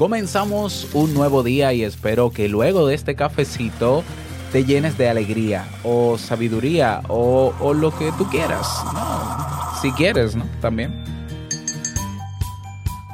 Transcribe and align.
Comenzamos 0.00 0.88
un 0.94 1.12
nuevo 1.12 1.42
día 1.42 1.74
y 1.74 1.82
espero 1.82 2.30
que 2.30 2.48
luego 2.48 2.86
de 2.86 2.94
este 2.94 3.14
cafecito 3.14 4.02
te 4.50 4.64
llenes 4.64 4.96
de 4.96 5.10
alegría 5.10 5.68
o 5.84 6.16
sabiduría 6.16 7.02
o, 7.08 7.74
lo 7.74 7.94
que 7.94 8.10
tú 8.12 8.24
quieras. 8.30 8.66
Si 9.82 9.92
quieres, 9.92 10.36
¿no? 10.36 10.46
También. 10.62 11.04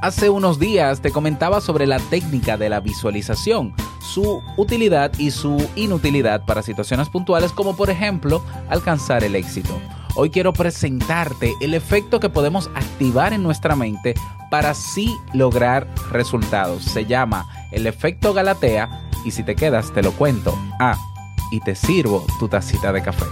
Hace 0.00 0.30
unos 0.30 0.60
días 0.60 1.00
te 1.02 1.10
comentaba 1.10 1.60
sobre 1.60 1.88
la 1.88 1.98
técnica 1.98 2.56
de 2.56 2.68
la 2.68 2.78
visualización, 2.78 3.74
su 3.98 4.40
utilidad 4.56 5.10
y 5.18 5.32
su 5.32 5.56
inutilidad 5.74 6.44
para 6.44 6.62
situaciones 6.62 7.08
puntuales 7.08 7.50
como 7.50 7.74
por 7.74 7.90
ejemplo 7.90 8.44
alcanzar 8.68 9.24
el 9.24 9.34
éxito. 9.34 9.76
Hoy 10.18 10.30
quiero 10.30 10.54
presentarte 10.54 11.52
el 11.60 11.74
efecto 11.74 12.20
que 12.20 12.30
podemos 12.30 12.70
activar 12.74 13.34
en 13.34 13.42
nuestra 13.42 13.76
mente 13.76 14.14
para 14.50 14.70
así 14.70 15.14
lograr 15.34 15.86
resultados. 16.10 16.84
Se 16.84 17.04
llama 17.04 17.46
el 17.70 17.86
efecto 17.86 18.32
Galatea 18.32 19.10
y 19.26 19.32
si 19.32 19.42
te 19.42 19.54
quedas 19.54 19.92
te 19.92 20.02
lo 20.02 20.12
cuento. 20.12 20.58
Ah, 20.80 20.96
y 21.52 21.60
te 21.60 21.74
sirvo 21.74 22.24
tu 22.38 22.48
tacita 22.48 22.94
de 22.94 23.02
café. 23.02 23.26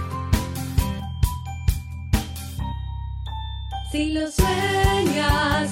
Si 3.91 4.11
lo 4.11 4.29
sueñas, 4.29 5.71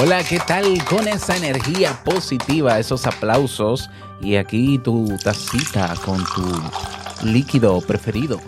Hola, 0.00 0.22
¿qué 0.22 0.38
tal 0.38 0.84
con 0.84 1.08
esa 1.08 1.36
energía 1.36 2.04
positiva, 2.04 2.78
esos 2.78 3.04
aplausos 3.04 3.90
y 4.20 4.36
aquí 4.36 4.78
tu 4.78 5.16
tacita 5.24 5.92
con 6.04 6.24
tu 6.24 7.26
líquido 7.26 7.80
preferido? 7.80 8.40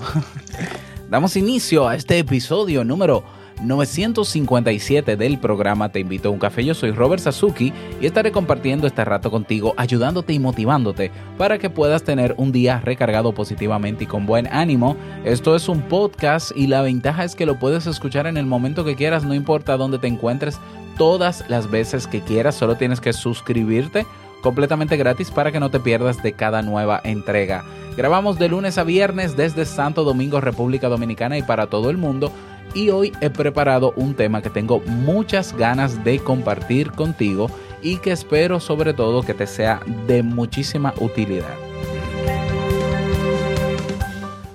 Damos 1.10 1.34
inicio 1.34 1.88
a 1.88 1.96
este 1.96 2.18
episodio 2.18 2.84
número 2.84 3.24
957 3.62 5.16
del 5.16 5.39
programa 5.39 5.91
Te 5.91 6.00
invito 6.00 6.28
a 6.28 6.33
un 6.33 6.39
café. 6.39 6.64
Yo 6.64 6.75
soy 6.75 6.92
Robert 6.92 7.22
Sasuki 7.22 7.72
y 8.00 8.06
estaré 8.06 8.33
compartiendo 8.33 8.86
este 8.86 9.05
rato 9.05 9.30
contigo, 9.30 9.75
ayudándote 9.77 10.33
y 10.33 10.39
motivándote 10.39 11.11
para 11.36 11.58
que 11.58 11.70
puedas 11.70 12.02
tener 12.02 12.34
un 12.39 12.52
día 12.52 12.80
recargado 12.80 13.33
positivamente 13.33 14.05
y 14.05 14.06
con 14.06 14.27
buen 14.27 14.47
ánimo. 14.47 14.97
Esto 15.25 15.55
es 15.55 15.69
un 15.69 15.83
podcast 15.83 16.51
y 16.57 16.67
la 16.67 16.83
ventaja 16.83 17.24
es 17.24 17.34
que 17.34 17.46
lo 17.46 17.58
puedes 17.58 17.86
escuchar 17.86 18.27
en 18.27 18.36
el 18.36 18.46
momento 18.46 18.84
que 18.84 18.96
quieras, 18.96 19.24
no 19.24 19.34
importa 19.34 19.77
dónde 19.77 19.98
te 19.98 20.07
encuentres, 20.07 20.58
todas 20.96 21.45
las 21.48 21.70
veces 21.70 22.07
que 22.07 22.20
quieras, 22.20 22.55
solo 22.55 22.77
tienes 22.77 23.01
que 23.01 23.13
suscribirte 23.13 24.07
completamente 24.40 24.96
gratis 24.96 25.30
para 25.30 25.52
que 25.52 25.61
no 25.61 25.70
te 25.70 25.80
pierdas 25.80 26.23
de 26.23 26.33
cada 26.33 26.63
nueva 26.63 27.01
entrega. 27.05 27.64
Grabamos 27.96 28.39
de 28.39 28.48
lunes 28.48 28.79
a 28.79 28.84
viernes 28.84 29.36
desde 29.36 29.67
Santo 29.67 30.05
Domingo, 30.05 30.40
República 30.40 30.89
Dominicana 30.89 31.36
y 31.36 31.42
para 31.42 31.67
todo 31.67 31.90
el 31.90 31.98
mundo. 31.98 32.33
Y 32.75 32.91
hoy 32.91 33.13
he 33.20 33.31
preparado 33.31 33.92
un 33.97 34.14
tema 34.14 34.42
que 34.42 34.51
tengo 34.51 34.81
muchas 34.81 35.57
ganas 35.57 36.05
de 36.05 36.20
compartir 36.20 36.92
contigo 36.92 37.51
y 37.83 37.97
que 37.97 38.13
espero 38.13 38.61
sobre 38.61 38.95
todo 38.95 39.23
que 39.23 39.35
te 39.35 39.47
sea 39.47 39.81
de 40.07 40.23
muchísima 40.23 40.95
utilidad. 41.01 41.57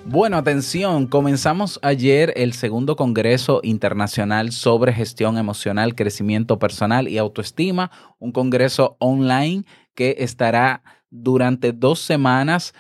Bueno, 0.06 0.38
atención, 0.38 1.08
comenzamos 1.08 1.78
ayer 1.82 2.32
el 2.38 2.54
segundo 2.54 2.96
Congreso 2.96 3.60
Internacional 3.64 4.54
sobre 4.54 4.94
Gestión 4.94 5.38
Emocional, 5.38 5.94
Crecimiento 5.94 6.58
Personal 6.58 7.10
y 7.10 7.18
Autoestima, 7.18 7.92
un 8.18 8.32
congreso 8.32 8.96
online 9.00 9.66
que 9.94 10.16
estará 10.20 10.84
durante 11.10 11.72
dos 11.72 12.00
semanas 12.00 12.74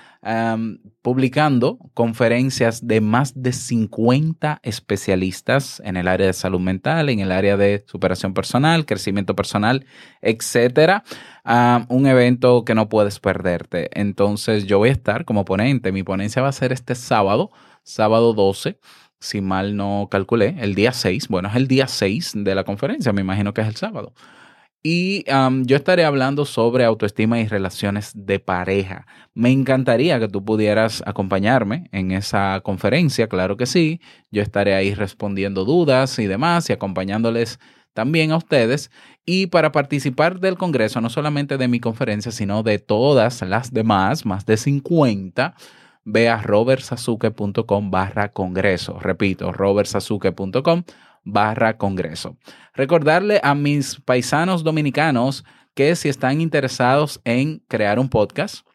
publicando 1.03 1.77
conferencias 1.93 2.87
de 2.87 2.99
más 2.99 3.39
de 3.39 3.53
50 3.53 4.59
especialistas 4.63 5.79
en 5.85 5.97
el 5.97 6.07
área 6.07 6.25
de 6.25 6.33
salud 6.33 6.59
mental, 6.59 7.09
en 7.09 7.19
el 7.19 7.31
área 7.31 7.57
de 7.57 7.85
superación 7.87 8.33
personal, 8.33 8.87
crecimiento 8.87 9.35
personal, 9.35 9.85
etcétera. 10.21 11.03
Um, 11.45 11.85
un 11.89 12.07
evento 12.07 12.65
que 12.65 12.73
no 12.73 12.89
puedes 12.89 13.19
perderte. 13.19 13.91
Entonces, 13.93 14.65
yo 14.65 14.79
voy 14.79 14.89
a 14.89 14.93
estar 14.93 15.25
como 15.25 15.45
ponente. 15.45 15.91
Mi 15.91 16.01
ponencia 16.01 16.41
va 16.41 16.47
a 16.47 16.53
ser 16.53 16.73
este 16.73 16.95
sábado, 16.95 17.51
sábado 17.83 18.33
12 18.33 18.79
si 19.19 19.41
mal 19.41 19.75
no 19.75 20.07
calculé, 20.11 20.55
el 20.59 20.75
día 20.75 20.91
6, 20.91 21.29
bueno, 21.29 21.49
es 21.49 21.55
el 21.55 21.67
día 21.67 21.87
6 21.87 22.33
de 22.35 22.53
la 22.53 22.63
conferencia, 22.63 23.11
me 23.11 23.21
imagino 23.21 23.53
que 23.53 23.61
es 23.61 23.67
el 23.67 23.75
sábado. 23.75 24.13
Y 24.87 25.25
um, 25.33 25.65
yo 25.65 25.77
estaré 25.77 26.05
hablando 26.05 26.45
sobre 26.45 26.85
autoestima 26.85 27.39
y 27.39 27.47
relaciones 27.47 28.11
de 28.13 28.37
pareja. 28.37 29.07
Me 29.33 29.49
encantaría 29.49 30.19
que 30.19 30.27
tú 30.27 30.45
pudieras 30.45 31.01
acompañarme 31.07 31.89
en 31.91 32.11
esa 32.11 32.61
conferencia, 32.63 33.27
claro 33.27 33.57
que 33.57 33.65
sí. 33.65 33.99
Yo 34.29 34.43
estaré 34.43 34.75
ahí 34.75 34.93
respondiendo 34.93 35.65
dudas 35.65 36.19
y 36.19 36.27
demás 36.27 36.69
y 36.69 36.73
acompañándoles 36.73 37.59
también 37.93 38.31
a 38.31 38.37
ustedes. 38.37 38.91
Y 39.25 39.47
para 39.47 39.71
participar 39.71 40.39
del 40.39 40.55
Congreso, 40.55 41.01
no 41.01 41.09
solamente 41.09 41.57
de 41.57 41.67
mi 41.67 41.79
conferencia, 41.79 42.31
sino 42.31 42.61
de 42.61 42.77
todas 42.77 43.41
las 43.41 43.73
demás, 43.73 44.23
más 44.23 44.45
de 44.45 44.55
50, 44.55 45.55
ve 46.03 46.29
a 46.29 46.43
robertsazuke.com 46.43 47.89
barra 47.89 48.31
congreso. 48.31 48.99
Repito, 48.99 49.51
robertsazuke.com 49.51 50.83
barra 51.25 51.77
congreso. 51.77 52.37
Recordarle 52.73 53.41
a 53.43 53.53
mis 53.55 53.99
paisanos 53.99 54.63
dominicanos 54.63 55.43
que 55.73 55.95
si 55.95 56.07
están 56.07 56.39
interesados 56.39 57.19
en 57.25 57.59
crear 57.67 57.99
un 57.99 58.07
podcast, 58.07 58.65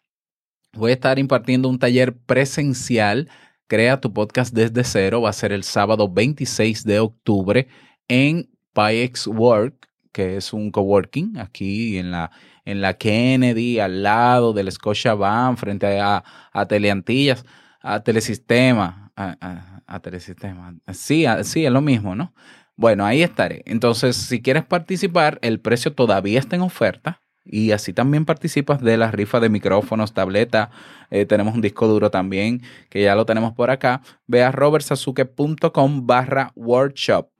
voy 0.74 0.90
a 0.90 0.94
estar 0.94 1.18
impartiendo 1.18 1.68
un 1.68 1.78
taller 1.78 2.14
presencial. 2.14 3.30
Crea 3.66 4.00
tu 4.00 4.12
podcast 4.12 4.52
desde 4.52 4.84
cero. 4.84 5.22
Va 5.22 5.30
a 5.30 5.32
ser 5.32 5.52
el 5.52 5.64
sábado 5.64 6.12
26 6.12 6.84
de 6.84 6.98
octubre 6.98 7.68
en 8.08 8.50
PyX 8.74 9.28
Work, 9.28 9.88
que 10.12 10.36
es 10.36 10.52
un 10.52 10.70
coworking 10.70 11.38
aquí 11.38 11.98
en 11.98 12.10
la, 12.10 12.32
en 12.64 12.80
la 12.80 12.94
Kennedy, 12.94 13.78
al 13.78 14.02
lado 14.02 14.52
del 14.52 14.70
Scotia 14.70 15.14
Bank, 15.14 15.58
frente 15.58 16.00
a, 16.00 16.24
a 16.52 16.66
Teleantillas, 16.66 17.44
a 17.80 18.00
Telesistema, 18.02 19.09
a, 19.20 19.36
a, 19.40 19.82
a 19.86 20.00
Telesistema. 20.00 20.74
Sí, 20.92 21.26
sí, 21.42 21.64
es 21.64 21.72
lo 21.72 21.80
mismo, 21.80 22.14
¿no? 22.14 22.34
Bueno, 22.76 23.04
ahí 23.04 23.22
estaré. 23.22 23.62
Entonces, 23.66 24.16
si 24.16 24.40
quieres 24.40 24.64
participar, 24.64 25.38
el 25.42 25.60
precio 25.60 25.92
todavía 25.92 26.38
está 26.38 26.56
en 26.56 26.62
oferta. 26.62 27.20
Y 27.44 27.72
así 27.72 27.92
también 27.92 28.24
participas 28.24 28.80
de 28.80 28.96
la 28.96 29.10
rifa 29.10 29.40
de 29.40 29.48
micrófonos, 29.48 30.14
tableta. 30.14 30.70
Eh, 31.10 31.26
tenemos 31.26 31.54
un 31.54 31.60
disco 31.60 31.88
duro 31.88 32.10
también, 32.10 32.62
que 32.88 33.02
ya 33.02 33.14
lo 33.14 33.26
tenemos 33.26 33.52
por 33.54 33.70
acá. 33.70 34.02
Ve 34.26 34.42
a 34.42 34.52
robertsazuke.com 34.52 36.06
barra 36.06 36.52
workshop 36.54 37.30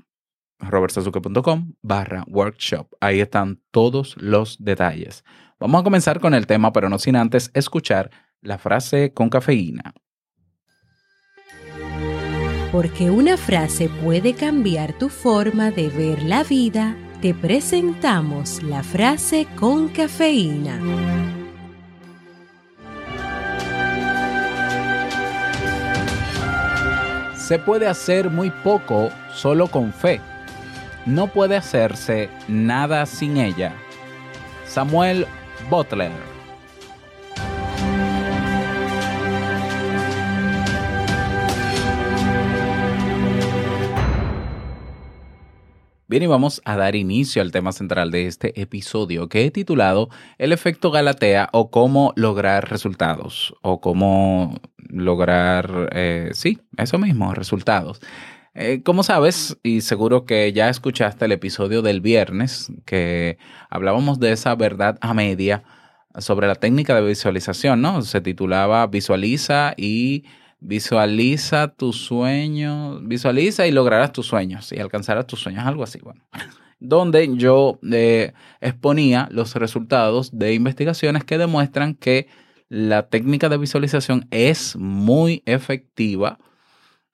robertsazuke.com 0.60 1.72
barra 1.82 2.25
workshop. 2.28 2.88
Ahí 3.00 3.20
están 3.20 3.60
todos 3.70 4.16
los 4.19 4.62
detalles. 4.62 5.25
Vamos 5.58 5.81
a 5.81 5.84
comenzar 5.84 6.20
con 6.20 6.34
el 6.34 6.46
tema, 6.46 6.72
pero 6.72 6.88
no 6.88 6.99
sin 6.99 7.16
antes 7.16 7.50
escuchar 7.54 8.10
la 8.43 8.58
frase 8.58 9.12
con 9.12 9.31
cafeína. 9.31 9.94
Porque 12.72 13.11
una 13.11 13.37
frase 13.37 13.88
puede 13.88 14.34
cambiar 14.34 14.93
tu 14.93 15.08
forma 15.08 15.72
de 15.72 15.88
ver 15.88 16.22
la 16.22 16.44
vida, 16.44 16.94
te 17.20 17.34
presentamos 17.34 18.62
la 18.62 18.84
frase 18.84 19.49
con 19.58 19.88
cafeína. 19.88 20.78
Se 27.37 27.58
puede 27.58 27.88
hacer 27.88 28.31
muy 28.31 28.50
poco 28.62 29.11
solo 29.34 29.66
con 29.66 29.93
fe. 29.93 30.20
No 31.06 31.26
puede 31.26 31.56
hacerse 31.56 32.31
nada 32.46 33.05
sin 33.05 33.37
ella. 33.37 33.73
Samuel 34.64 35.26
Butler. 35.69 36.29
Bien, 46.10 46.24
y 46.24 46.26
vamos 46.26 46.60
a 46.64 46.76
dar 46.76 46.96
inicio 46.96 47.40
al 47.40 47.52
tema 47.52 47.70
central 47.70 48.10
de 48.10 48.26
este 48.26 48.60
episodio 48.60 49.28
que 49.28 49.44
he 49.44 49.52
titulado 49.52 50.08
El 50.38 50.52
efecto 50.52 50.90
Galatea 50.90 51.48
o 51.52 51.70
cómo 51.70 52.12
lograr 52.16 52.68
resultados 52.68 53.54
o 53.62 53.80
cómo 53.80 54.58
lograr, 54.88 55.88
eh, 55.92 56.30
sí, 56.32 56.58
eso 56.76 56.98
mismo, 56.98 57.32
resultados. 57.32 58.00
Eh, 58.54 58.82
como 58.82 59.04
sabes, 59.04 59.56
y 59.62 59.82
seguro 59.82 60.24
que 60.24 60.52
ya 60.52 60.68
escuchaste 60.68 61.26
el 61.26 61.30
episodio 61.30 61.80
del 61.80 62.00
viernes, 62.00 62.72
que 62.86 63.38
hablábamos 63.68 64.18
de 64.18 64.32
esa 64.32 64.56
verdad 64.56 64.98
a 65.02 65.14
media 65.14 65.62
sobre 66.18 66.48
la 66.48 66.56
técnica 66.56 66.96
de 66.96 67.06
visualización, 67.06 67.82
¿no? 67.82 68.02
Se 68.02 68.20
titulaba 68.20 68.84
Visualiza 68.88 69.74
y 69.76 70.24
visualiza 70.60 71.68
tus 71.68 71.96
sueños, 72.04 73.00
visualiza 73.06 73.66
y 73.66 73.72
lograrás 73.72 74.12
tus 74.12 74.26
sueños 74.26 74.72
y 74.72 74.78
alcanzarás 74.78 75.26
tus 75.26 75.40
sueños, 75.40 75.66
algo 75.66 75.82
así, 75.82 75.98
bueno. 76.00 76.22
Donde 76.80 77.36
yo 77.36 77.78
eh, 77.90 78.32
exponía 78.60 79.28
los 79.30 79.54
resultados 79.54 80.30
de 80.32 80.54
investigaciones 80.54 81.24
que 81.24 81.36
demuestran 81.36 81.94
que 81.94 82.28
la 82.70 83.08
técnica 83.08 83.50
de 83.50 83.58
visualización 83.58 84.26
es 84.30 84.76
muy 84.76 85.42
efectiva 85.44 86.38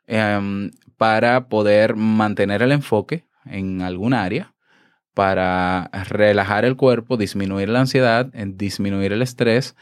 em, 0.07 0.71
para 0.97 1.49
poder 1.49 1.97
mantener 1.97 2.63
el 2.63 2.71
enfoque 2.71 3.25
en 3.45 3.83
algún 3.83 4.15
área, 4.15 4.55
para 5.15 5.91
relajar 6.11 6.65
el 6.65 6.77
cuerpo, 6.77 7.17
disminuir 7.17 7.69
la 7.69 7.81
ansiedad, 7.81 8.27
disminuir 8.27 9.13
el 9.13 9.23
estrés 9.23 9.75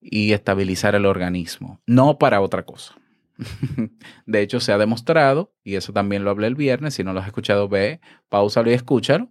y 0.00 0.32
estabilizar 0.32 0.94
el 0.96 1.06
organismo, 1.06 1.80
no 1.86 2.18
para 2.18 2.40
otra 2.40 2.64
cosa. 2.64 2.99
De 4.26 4.40
hecho, 4.42 4.60
se 4.60 4.72
ha 4.72 4.78
demostrado, 4.78 5.54
y 5.64 5.76
eso 5.76 5.92
también 5.92 6.24
lo 6.24 6.30
hablé 6.30 6.46
el 6.46 6.54
viernes, 6.54 6.94
si 6.94 7.04
no 7.04 7.12
lo 7.12 7.20
has 7.20 7.26
escuchado, 7.26 7.68
ve, 7.68 8.00
pausalo 8.28 8.70
y 8.70 8.74
escúchalo, 8.74 9.30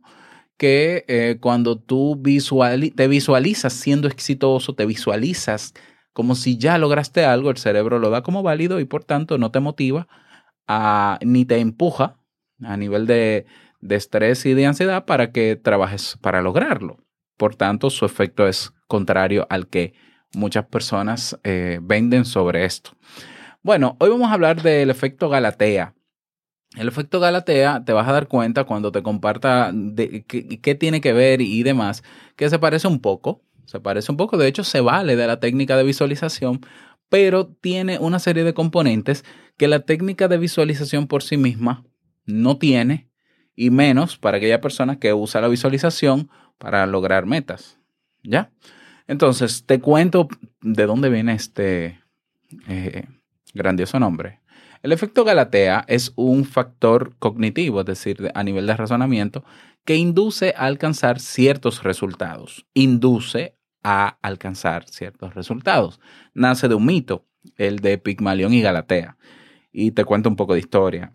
que 0.58 1.06
eh, 1.08 1.38
cuando 1.40 1.80
tú 1.80 2.18
visuali 2.18 2.92
te 2.92 3.08
visualizas 3.08 3.72
siendo 3.74 4.08
exitoso, 4.08 4.76
te 4.76 4.86
visualizas 4.86 5.74
como 6.12 6.36
si 6.36 6.58
ya 6.58 6.78
lograste 6.78 7.24
algo, 7.24 7.50
el 7.50 7.58
cerebro 7.58 7.98
lo 8.00 8.10
da 8.10 8.24
como 8.24 8.44
válido 8.44 8.80
y 8.80 8.86
por 8.86 9.06
tanto 9.06 9.38
no 9.38 9.52
te 9.52 9.62
motiva 9.62 10.08
a, 10.68 11.18
ni 11.24 11.46
te 11.46 11.60
empuja 11.60 12.18
a 12.62 12.76
nivel 12.76 13.08
de, 13.08 13.46
de 13.80 13.96
estrés 13.96 14.46
y 14.46 14.54
de 14.54 14.66
ansiedad 14.66 15.06
para 15.06 15.32
que 15.32 15.56
trabajes 15.56 16.18
para 16.22 16.42
lograrlo. 16.42 16.98
Por 17.38 17.56
tanto, 17.56 17.90
su 17.90 18.06
efecto 18.06 18.48
es 18.48 18.74
contrario 18.88 19.48
al 19.50 19.68
que 19.68 19.94
muchas 20.34 20.66
personas 20.66 21.40
eh, 21.44 21.80
venden 21.82 22.26
sobre 22.26 22.66
esto. 22.66 22.92
Bueno, 23.62 23.98
hoy 24.00 24.10
vamos 24.10 24.30
a 24.30 24.34
hablar 24.34 24.62
del 24.62 24.90
efecto 24.90 25.28
Galatea. 25.28 25.94
El 26.78 26.88
efecto 26.88 27.20
Galatea 27.20 27.84
te 27.84 27.92
vas 27.92 28.08
a 28.08 28.14
dar 28.14 28.30
cuenta 28.30 28.64
cuando 28.64 28.94
te 28.94 29.04
comparta 29.04 29.72
de 29.74 30.24
qué, 30.24 30.76
tiene 30.76 31.02
que 31.02 31.12
ver 31.12 31.42
y 31.42 31.62
demás, 31.64 32.04
que 32.38 32.50
se 32.50 32.58
parece 32.58 32.88
un 32.88 33.02
poco, 33.02 33.42
se 33.66 33.82
parece 33.82 34.14
un 34.14 34.18
poco, 34.18 34.38
de 34.38 34.48
hecho 34.48 34.64
se 34.64 34.80
vale 34.80 35.18
de 35.18 35.28
la 35.28 35.42
técnica 35.42 35.76
de 35.76 35.84
visualización, 35.84 36.62
pero 37.10 37.48
tiene 37.48 38.00
una 38.00 38.20
serie 38.20 38.46
de 38.46 38.54
componentes 38.54 39.26
que 39.58 39.68
la 39.68 39.82
técnica 39.82 40.30
de 40.30 40.38
visualización 40.38 41.08
por 41.08 41.22
sí 41.22 41.36
misma 41.36 41.84
no 42.26 42.58
tiene, 42.58 43.10
y 43.58 43.72
menos 43.72 44.18
para 44.18 44.38
aquella 44.38 44.62
persona 44.62 45.00
que 45.00 45.14
usa 45.14 45.42
la 45.42 45.50
visualización 45.50 46.30
para 46.58 46.86
lograr 46.86 47.26
metas. 47.26 47.78
¿Ya? 48.24 48.52
Entonces, 49.06 49.66
te 49.66 49.82
cuento 49.82 50.30
de 50.62 50.86
dónde 50.86 51.10
viene 51.10 51.34
este 51.34 52.00
eh, 52.70 53.04
grandioso 53.54 54.00
nombre. 54.00 54.42
El 54.82 54.94
efecto 54.94 55.26
Galatea 55.26 55.84
es 55.88 56.14
un 56.16 56.46
factor 56.46 57.16
cognitivo, 57.20 57.82
es 57.82 57.86
decir, 57.86 58.32
a 58.34 58.44
nivel 58.44 58.66
de 58.66 58.78
razonamiento, 58.78 59.44
que 59.84 59.96
induce 59.96 60.54
a 60.56 60.66
alcanzar 60.66 61.20
ciertos 61.20 61.84
resultados. 61.84 62.66
Induce 62.74 63.58
a 63.84 64.18
alcanzar 64.22 64.88
ciertos 64.88 65.36
resultados. 65.36 66.00
Nace 66.34 66.68
de 66.68 66.76
un 66.76 66.86
mito, 66.86 67.26
el 67.58 67.80
de 67.80 67.98
Pigmalión 67.98 68.54
y 68.54 68.62
Galatea. 68.62 69.18
Y 69.72 69.92
te 69.92 70.06
cuento 70.06 70.30
un 70.30 70.36
poco 70.36 70.54
de 70.54 70.60
historia 70.60 71.12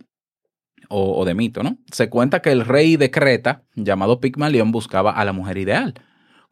o, 0.88 1.18
o 1.18 1.24
de 1.24 1.34
mito, 1.34 1.62
¿no? 1.62 1.78
Se 1.90 2.10
cuenta 2.10 2.42
que 2.42 2.52
el 2.52 2.64
rey 2.64 2.96
de 2.96 3.10
Creta, 3.10 3.64
llamado 3.74 4.20
Pigmalión, 4.20 4.72
buscaba 4.72 5.12
a 5.12 5.24
la 5.24 5.32
mujer 5.32 5.56
ideal. 5.56 5.94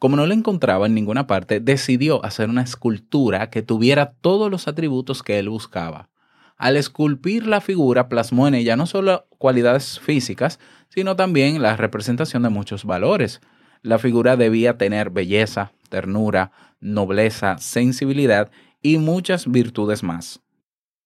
Como 0.02 0.16
no 0.16 0.26
la 0.26 0.34
encontraba 0.34 0.86
en 0.86 0.94
ninguna 0.94 1.28
parte, 1.28 1.60
decidió 1.60 2.24
hacer 2.24 2.50
una 2.50 2.62
escultura 2.62 3.50
que 3.50 3.62
tuviera 3.62 4.14
todos 4.20 4.50
los 4.50 4.66
atributos 4.66 5.22
que 5.22 5.38
él 5.38 5.48
buscaba. 5.48 6.08
Al 6.56 6.76
esculpir 6.76 7.46
la 7.46 7.60
figura, 7.60 8.08
plasmó 8.08 8.48
en 8.48 8.56
ella 8.56 8.74
no 8.74 8.86
solo 8.86 9.28
cualidades 9.38 10.00
físicas, 10.00 10.58
sino 10.88 11.14
también 11.14 11.62
la 11.62 11.76
representación 11.76 12.42
de 12.42 12.48
muchos 12.48 12.84
valores. 12.84 13.42
La 13.82 14.00
figura 14.00 14.36
debía 14.36 14.76
tener 14.76 15.10
belleza, 15.10 15.70
ternura, 15.88 16.50
nobleza, 16.80 17.58
sensibilidad 17.58 18.50
y 18.82 18.98
muchas 18.98 19.48
virtudes 19.48 20.02
más. 20.02 20.40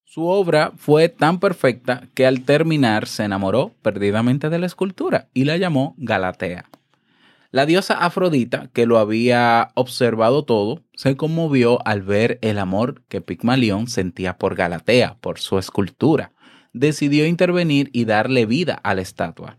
Su 0.05 0.25
obra 0.25 0.73
fue 0.75 1.11
tan 1.11 1.39
perfecta 1.39 2.09
que 2.15 2.27
al 2.27 2.47
terminar 2.47 3.09
se 3.09 3.25
enamoró 3.25 3.75
perdidamente 3.83 4.49
de 4.49 4.59
la 4.59 4.65
escultura 4.65 5.29
y 5.35 5.45
la 5.45 5.59
llamó 5.59 5.95
Galatea. 5.99 6.65
La 7.57 7.65
diosa 7.65 7.95
Afrodita, 7.95 8.69
que 8.75 8.85
lo 8.85 8.99
había 8.99 9.71
observado 9.73 10.45
todo, 10.45 10.83
se 10.93 11.17
conmovió 11.17 11.79
al 11.87 12.03
ver 12.03 12.39
el 12.43 12.59
amor 12.59 13.03
que 13.09 13.23
Pigmalión 13.23 13.87
sentía 13.87 14.37
por 14.37 14.57
Galatea, 14.57 15.17
por 15.23 15.39
su 15.39 15.59
escultura. 15.59 16.33
Decidió 16.75 17.25
intervenir 17.25 17.89
y 17.95 18.05
darle 18.05 18.45
vida 18.45 18.75
a 18.83 18.95
la 18.95 19.01
estatua. 19.01 19.57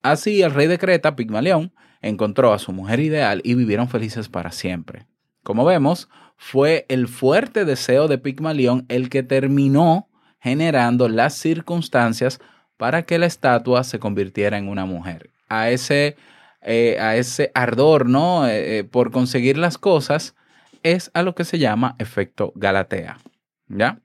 Así 0.00 0.40
el 0.40 0.52
rey 0.52 0.66
de 0.66 0.78
Creta, 0.78 1.14
Pigmalión, 1.14 1.74
encontró 2.00 2.54
a 2.54 2.58
su 2.58 2.72
mujer 2.72 3.00
ideal 3.00 3.42
y 3.44 3.52
vivieron 3.52 3.90
felices 3.90 4.30
para 4.30 4.50
siempre. 4.50 5.06
Como 5.42 5.66
vemos, 5.66 6.08
fue 6.38 6.86
el 6.88 7.06
fuerte 7.06 7.66
deseo 7.66 8.08
de 8.08 8.16
Pigmalión 8.16 8.86
el 8.88 9.10
que 9.10 9.22
terminó 9.22 10.08
generando 10.40 11.10
las 11.10 11.34
circunstancias 11.34 12.40
para 12.78 13.02
que 13.02 13.18
la 13.18 13.26
estatua 13.26 13.84
se 13.84 13.98
convirtiera 13.98 14.56
en 14.56 14.70
una 14.70 14.86
mujer. 14.86 15.28
A 15.50 15.68
ese, 15.68 16.16
eh, 16.66 16.98
a 17.00 17.16
ese 17.16 17.52
ardor, 17.54 18.08
¿no? 18.08 18.46
Eh, 18.46 18.78
eh, 18.78 18.84
por 18.84 19.12
conseguir 19.12 19.56
las 19.56 19.78
cosas, 19.78 20.34
es 20.82 21.10
a 21.14 21.22
lo 21.22 21.34
que 21.34 21.44
se 21.44 21.58
llama 21.58 21.94
efecto 21.98 22.52
Galatea. 22.56 23.18
¿Ya? 23.68 24.00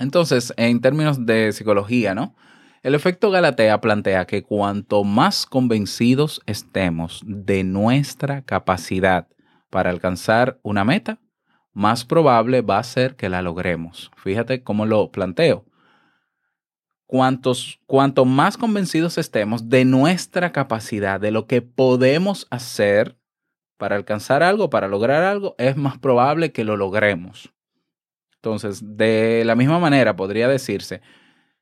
Entonces, 0.00 0.52
en 0.56 0.80
términos 0.80 1.24
de 1.24 1.52
psicología, 1.52 2.14
¿no? 2.14 2.34
El 2.82 2.94
efecto 2.94 3.30
Galatea 3.30 3.80
plantea 3.80 4.26
que 4.26 4.42
cuanto 4.42 5.04
más 5.04 5.46
convencidos 5.46 6.40
estemos 6.46 7.22
de 7.24 7.64
nuestra 7.64 8.42
capacidad 8.42 9.28
para 9.70 9.90
alcanzar 9.90 10.58
una 10.62 10.84
meta, 10.84 11.18
más 11.72 12.04
probable 12.04 12.60
va 12.60 12.78
a 12.78 12.84
ser 12.84 13.14
que 13.14 13.28
la 13.28 13.40
logremos. 13.40 14.10
Fíjate 14.16 14.64
cómo 14.64 14.84
lo 14.84 15.12
planteo. 15.12 15.64
Cuantos, 17.08 17.80
cuanto 17.86 18.26
más 18.26 18.58
convencidos 18.58 19.16
estemos 19.16 19.70
de 19.70 19.86
nuestra 19.86 20.52
capacidad, 20.52 21.18
de 21.18 21.30
lo 21.30 21.46
que 21.46 21.62
podemos 21.62 22.46
hacer 22.50 23.16
para 23.78 23.96
alcanzar 23.96 24.42
algo, 24.42 24.68
para 24.68 24.88
lograr 24.88 25.22
algo, 25.22 25.54
es 25.56 25.74
más 25.74 25.96
probable 25.96 26.52
que 26.52 26.64
lo 26.64 26.76
logremos. 26.76 27.54
Entonces, 28.34 28.82
de 28.98 29.42
la 29.46 29.54
misma 29.54 29.78
manera 29.78 30.16
podría 30.16 30.48
decirse, 30.48 31.00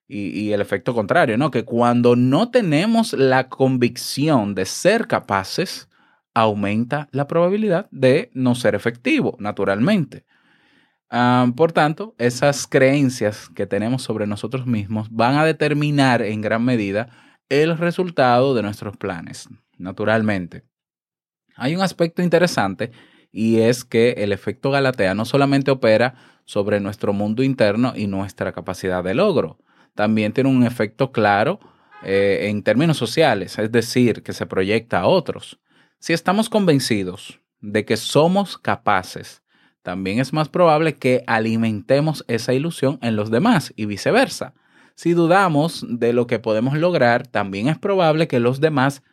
y, 0.08 0.30
y, 0.30 0.52
el 0.52 0.60
efecto 0.60 0.94
contrario, 0.94 1.38
¿no? 1.38 1.52
Que 1.52 1.64
cuando 1.64 2.16
no 2.16 2.50
tenemos 2.50 3.12
la 3.12 3.48
convicción 3.48 4.56
de 4.56 4.64
ser 4.64 5.06
capaces, 5.06 5.88
aumenta 6.34 7.08
la 7.12 7.28
probabilidad 7.28 7.86
de 7.92 8.30
no 8.34 8.56
ser 8.56 8.74
efectivo, 8.74 9.36
naturalmente. 9.38 10.24
Um, 11.10 11.52
por 11.52 11.72
tanto, 11.72 12.14
esas 12.18 12.66
creencias 12.66 13.48
que 13.54 13.66
tenemos 13.66 14.02
sobre 14.02 14.26
nosotros 14.26 14.66
mismos 14.66 15.08
van 15.10 15.36
a 15.36 15.44
determinar 15.44 16.22
en 16.22 16.40
gran 16.40 16.64
medida 16.64 17.08
el 17.48 17.78
resultado 17.78 18.54
de 18.54 18.62
nuestros 18.62 18.96
planes, 18.96 19.48
naturalmente. 19.78 20.64
Hay 21.54 21.76
un 21.76 21.82
aspecto 21.82 22.22
interesante 22.22 22.90
y 23.30 23.60
es 23.60 23.84
que 23.84 24.12
el 24.18 24.32
efecto 24.32 24.70
Galatea 24.70 25.14
no 25.14 25.24
solamente 25.24 25.70
opera 25.70 26.14
sobre 26.44 26.80
nuestro 26.80 27.12
mundo 27.12 27.42
interno 27.42 27.92
y 27.94 28.08
nuestra 28.08 28.52
capacidad 28.52 29.04
de 29.04 29.14
logro, 29.14 29.58
también 29.94 30.32
tiene 30.32 30.50
un 30.50 30.64
efecto 30.64 31.12
claro 31.12 31.60
eh, 32.02 32.48
en 32.50 32.62
términos 32.62 32.96
sociales, 32.96 33.58
es 33.58 33.72
decir, 33.72 34.22
que 34.22 34.32
se 34.32 34.46
proyecta 34.46 35.00
a 35.00 35.06
otros. 35.06 35.58
Si 35.98 36.12
estamos 36.12 36.48
convencidos 36.48 37.40
de 37.60 37.84
que 37.84 37.96
somos 37.96 38.58
capaces, 38.58 39.42
también 39.86 40.18
es 40.18 40.32
más 40.32 40.48
probable 40.48 40.96
que 40.96 41.22
alimentemos 41.28 42.24
esa 42.26 42.52
ilusión 42.52 42.98
en 43.02 43.14
los 43.14 43.30
demás 43.30 43.72
y 43.76 43.86
viceversa. 43.86 44.52
Si 44.96 45.12
dudamos 45.12 45.86
de 45.88 46.12
lo 46.12 46.26
que 46.26 46.40
podemos 46.40 46.76
lograr, 46.76 47.28
también 47.28 47.68
es 47.68 47.78
probable 47.78 48.26
que 48.26 48.40
los 48.40 48.60
demás 48.60 49.04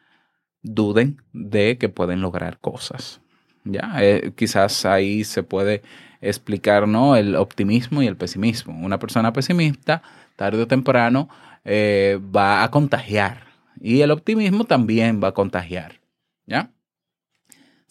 duden 0.64 1.22
de 1.32 1.78
que 1.78 1.90
pueden 1.90 2.22
lograr 2.22 2.58
cosas. 2.58 3.22
Ya, 3.64 3.94
eh, 4.00 4.32
quizás 4.36 4.84
ahí 4.86 5.24
se 5.26 5.44
puede 5.44 5.84
explicar 6.22 6.88
¿no? 6.88 7.18
el 7.18 7.36
optimismo 7.36 8.02
y 8.02 8.08
el 8.08 8.18
pesimismo. 8.18 8.76
Una 8.84 8.98
persona 8.98 9.32
pesimista, 9.32 10.02
tarde 10.36 10.64
o 10.64 10.68
temprano, 10.68 11.30
eh, 11.66 12.20
va 12.36 12.64
a 12.64 12.72
contagiar 12.72 13.46
Y 13.80 14.02
el 14.02 14.10
optimismo 14.10 14.64
también 14.64 15.22
va 15.24 15.28
a 15.28 15.34
contagiar. 15.34 16.00
¿Ya? 16.48 16.72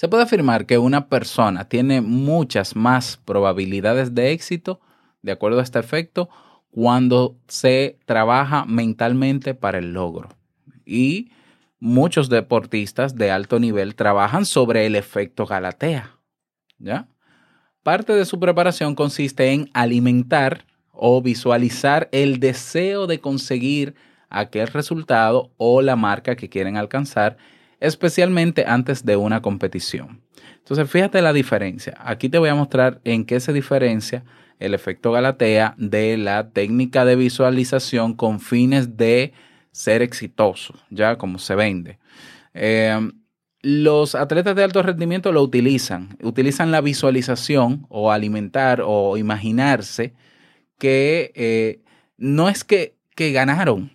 Se 0.03 0.09
puede 0.09 0.25
afirmar 0.25 0.67
que 0.67 0.79
una 0.79 1.07
persona 1.07 1.69
tiene 1.69 2.01
muchas 2.01 2.75
más 2.75 3.21
probabilidades 3.25 4.17
de 4.17 4.33
éxito, 4.33 4.81
de 5.23 5.31
acuerdo 5.31 5.61
a 5.61 5.63
este 5.63 5.79
efecto, 5.79 6.29
cuando 6.73 7.37
se 7.47 8.01
trabaja 8.05 8.65
mentalmente 8.65 9.55
para 9.55 9.79
el 9.79 9.93
logro. 9.93 10.31
Y 10.85 11.31
muchos 11.79 12.29
deportistas 12.29 13.15
de 13.15 13.31
alto 13.31 13.61
nivel 13.61 13.95
trabajan 13.95 14.45
sobre 14.45 14.87
el 14.87 14.97
efecto 14.97 15.47
Galatea. 15.47 16.19
¿Ya? 16.81 17.07
Parte 17.85 18.13
de 18.13 18.25
su 18.25 18.41
preparación 18.41 18.97
consiste 18.97 19.53
en 19.53 19.71
alimentar 19.73 20.67
o 20.91 21.23
visualizar 21.23 22.09
el 22.11 22.41
deseo 22.41 23.07
de 23.07 23.21
conseguir 23.21 23.95
aquel 24.31 24.67
resultado 24.67 25.53
o 25.59 25.81
la 25.81 25.95
marca 25.95 26.35
que 26.35 26.49
quieren 26.49 26.77
alcanzar, 26.77 27.37
especialmente 27.83 28.65
antes 28.67 29.05
de 29.05 29.17
una 29.17 29.43
competición. 29.43 30.23
Entonces, 30.59 30.89
fíjate 30.89 31.21
la 31.21 31.33
diferencia. 31.33 31.95
Aquí 31.99 32.29
te 32.29 32.39
voy 32.39 32.49
a 32.49 32.55
mostrar 32.55 33.01
en 33.05 33.25
qué 33.25 33.41
se 33.41 33.53
diferencia 33.53 34.25
el 34.61 34.75
efecto 34.75 35.11
Galatea 35.11 35.75
de 35.77 36.17
la 36.17 36.51
técnica 36.51 37.05
de 37.05 37.17
visualización 37.17 38.15
con 38.15 38.39
fines 38.39 38.97
de 38.97 39.33
ser 39.73 40.03
exitoso, 40.03 40.75
ya 40.91 41.17
como 41.17 41.39
se 41.39 41.57
vende. 41.57 41.99
Eh, 42.55 43.11
los 43.63 44.15
atletas 44.15 44.55
de 44.55 44.65
alto 44.65 44.83
rendimiento 44.83 45.33
lo 45.33 45.43
utilizan, 45.43 46.17
utilizan 46.23 46.71
la 46.71 46.81
visualización 46.81 47.87
o 47.89 48.13
alimentar 48.13 48.83
o 48.85 49.17
imaginarse 49.17 50.15
que 50.79 51.33
eh, 51.35 51.81
no 52.17 52.49
es 52.49 52.63
que, 52.65 52.97
que 53.17 53.33
ganaron, 53.33 53.91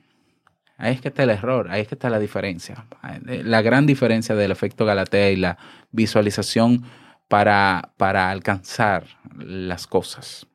ahí 0.77 0.93
es 0.93 1.01
que 1.01 1.09
está 1.09 1.23
el 1.23 1.31
error, 1.31 1.69
ahí 1.69 1.81
es 1.81 1.87
que 1.87 1.95
está 1.95 2.09
la 2.09 2.19
diferencia, 2.19 2.85
la 3.25 3.61
gran 3.61 3.85
diferencia 3.85 4.35
del 4.35 4.51
efecto 4.51 4.85
Galatea 4.85 5.31
y 5.31 5.35
la 5.35 5.57
visualización 5.91 6.83
para, 7.27 7.93
para 7.97 8.29
alcanzar 8.29 9.05
las 9.37 9.87
cosas. 9.87 10.47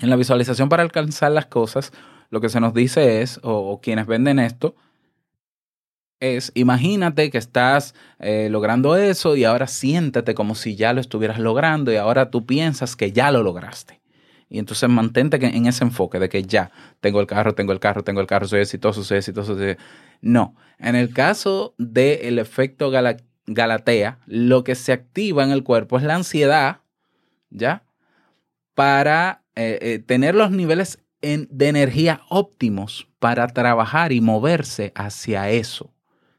En 0.00 0.10
la 0.10 0.16
visualización 0.16 0.68
para 0.68 0.82
alcanzar 0.82 1.32
las 1.32 1.46
cosas, 1.46 1.92
lo 2.30 2.40
que 2.40 2.48
se 2.48 2.60
nos 2.60 2.74
dice 2.74 3.22
es, 3.22 3.38
o, 3.42 3.80
quienes 3.80 4.06
venden 4.06 4.38
esto, 4.38 4.74
es 6.20 6.52
imagínate 6.54 7.30
que 7.30 7.38
estás 7.38 7.94
eh, 8.18 8.48
logrando 8.50 8.96
eso 8.96 9.36
y 9.36 9.44
ahora 9.44 9.66
siéntate 9.66 10.34
como 10.34 10.54
si 10.54 10.74
ya 10.74 10.92
lo 10.92 11.00
estuvieras 11.00 11.38
logrando 11.38 11.92
y 11.92 11.96
ahora 11.96 12.30
tú 12.30 12.46
piensas 12.46 12.96
que 12.96 13.12
ya 13.12 13.30
lo 13.30 13.42
lograste. 13.42 14.00
Y 14.54 14.60
entonces 14.60 14.88
mantente 14.88 15.44
en 15.44 15.66
ese 15.66 15.82
enfoque 15.82 16.20
de 16.20 16.28
que 16.28 16.44
ya 16.44 16.70
tengo 17.00 17.20
el 17.20 17.26
carro, 17.26 17.56
tengo 17.56 17.72
el 17.72 17.80
carro, 17.80 18.04
tengo 18.04 18.20
el 18.20 18.28
carro, 18.28 18.46
soy 18.46 18.60
exitoso, 18.60 19.02
soy 19.02 19.18
exitoso. 19.18 19.56
soy- 19.58 19.76
No, 20.20 20.54
en 20.78 20.94
el 20.94 21.12
caso 21.12 21.74
del 21.76 22.38
efecto 22.38 22.88
gala- 22.92 23.16
Galatea, 23.46 24.20
lo 24.26 24.62
que 24.62 24.76
se 24.76 24.92
activa 24.92 25.42
en 25.42 25.50
el 25.50 25.64
cuerpo 25.64 25.98
es 25.98 26.04
la 26.04 26.14
ansiedad, 26.14 26.82
¿ya? 27.50 27.82
Para 28.74 29.42
eh, 29.56 29.78
eh, 29.82 29.98
tener 29.98 30.36
los 30.36 30.52
niveles 30.52 31.00
de 31.20 31.68
energía 31.68 32.20
óptimos 32.28 33.08
para 33.18 33.48
trabajar 33.48 34.12
y 34.12 34.20
moverse 34.20 34.92
hacia 34.94 35.50
eso. 35.50 35.92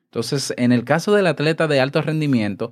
Entonces, 0.06 0.54
en 0.56 0.72
el 0.72 0.86
caso 0.86 1.14
del 1.14 1.28
atleta 1.28 1.68
de 1.68 1.82
alto 1.82 2.02
rendimiento, 2.02 2.72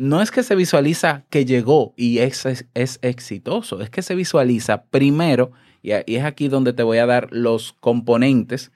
no 0.00 0.22
es 0.22 0.30
que 0.30 0.42
se 0.42 0.54
visualiza 0.54 1.26
que 1.28 1.44
llegó 1.44 1.92
y 1.94 2.20
es, 2.20 2.46
es, 2.46 2.98
exitoso, 3.02 3.82
es 3.82 3.90
que 3.90 4.00
se 4.00 4.14
visualiza 4.14 4.84
primero, 4.84 5.52
y, 5.82 5.90
es 5.92 6.24
aquí 6.24 6.48
donde 6.48 6.72
te 6.72 6.82
voy 6.82 6.96
a 6.96 7.04
dar 7.04 7.28
los 7.32 7.74
componentes 7.74 8.72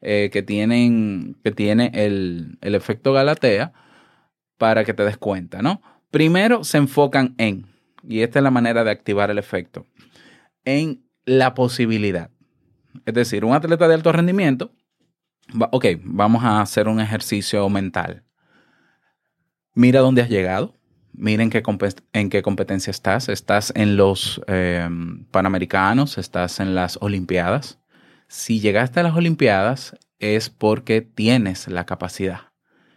eh, 0.00 0.30
que, 0.32 0.42
tienen, 0.42 1.36
que 1.44 1.52
tiene 1.52 1.92
el, 1.94 2.58
el 2.60 2.74
efecto 2.74 3.12
Galatea 3.12 3.72
para 4.58 4.84
que 4.84 4.94
te 4.94 5.04
des 5.04 5.16
cuenta, 5.16 5.62
¿no? 5.62 5.80
Primero 6.10 6.64
se 6.64 6.78
enfocan 6.78 7.36
en, 7.38 7.66
y 8.02 8.22
esta 8.22 8.40
es 8.40 8.42
la 8.42 8.50
manera 8.50 8.82
de 8.82 8.90
activar 8.90 9.30
el 9.30 9.38
efecto, 9.38 9.86
en 10.64 11.04
la 11.24 11.54
posibilidad. 11.54 12.30
Es 13.06 13.14
decir, 13.14 13.44
un 13.44 13.54
atleta 13.54 13.86
de 13.86 13.94
alto 13.94 14.10
rendimiento 14.10 14.72
ok, 15.70 15.86
vamos 16.02 16.42
a 16.42 16.60
hacer 16.60 16.88
un 16.88 16.98
ejercicio 16.98 17.68
mental. 17.68 18.24
Mira 19.74 20.00
dónde 20.00 20.22
has 20.22 20.28
llegado. 20.28 20.74
Mira 21.12 21.42
en 21.42 21.50
qué, 21.50 21.62
en 22.12 22.30
qué 22.30 22.42
competencia 22.42 22.90
estás. 22.90 23.28
Estás 23.28 23.72
en 23.74 23.96
los 23.96 24.40
eh, 24.46 24.88
Panamericanos, 25.30 26.18
estás 26.18 26.60
en 26.60 26.74
las 26.74 26.98
Olimpiadas. 27.00 27.80
Si 28.28 28.60
llegaste 28.60 29.00
a 29.00 29.02
las 29.02 29.16
Olimpiadas 29.16 29.96
es 30.18 30.48
porque 30.48 31.02
tienes 31.02 31.68
la 31.68 31.86
capacidad. 31.86 32.52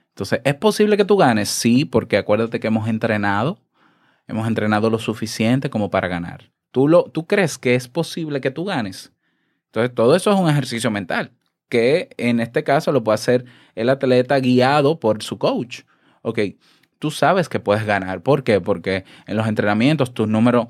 Entonces, 0.09 0.41
¿es 0.43 0.55
posible 0.55 0.97
que 0.97 1.05
tú 1.05 1.17
ganes? 1.17 1.49
Sí, 1.49 1.85
porque 1.85 2.17
acuérdate 2.17 2.59
que 2.59 2.67
hemos 2.67 2.87
entrenado. 2.87 3.59
Hemos 4.27 4.47
entrenado 4.47 4.89
lo 4.89 4.99
suficiente 4.99 5.69
como 5.69 5.89
para 5.89 6.07
ganar. 6.07 6.51
¿Tú, 6.71 6.87
lo, 6.87 7.05
¿Tú 7.05 7.25
crees 7.25 7.57
que 7.57 7.75
es 7.75 7.87
posible 7.87 8.41
que 8.41 8.51
tú 8.51 8.65
ganes? 8.65 9.13
Entonces, 9.67 9.95
todo 9.95 10.15
eso 10.15 10.31
es 10.31 10.39
un 10.39 10.49
ejercicio 10.49 10.91
mental 10.91 11.31
que 11.69 12.09
en 12.17 12.39
este 12.39 12.63
caso 12.63 12.91
lo 12.91 13.03
puede 13.03 13.15
hacer 13.15 13.45
el 13.75 13.89
atleta 13.89 14.39
guiado 14.39 14.99
por 14.99 15.21
su 15.21 15.37
coach. 15.37 15.81
Ok, 16.27 16.39
tú 16.99 17.09
sabes 17.09 17.47
que 17.47 17.61
puedes 17.61 17.85
ganar. 17.85 18.21
¿Por 18.21 18.43
qué? 18.43 18.59
Porque 18.59 19.05
en 19.27 19.37
los 19.37 19.47
entrenamientos 19.47 20.13
tus 20.13 20.27
números, 20.27 20.67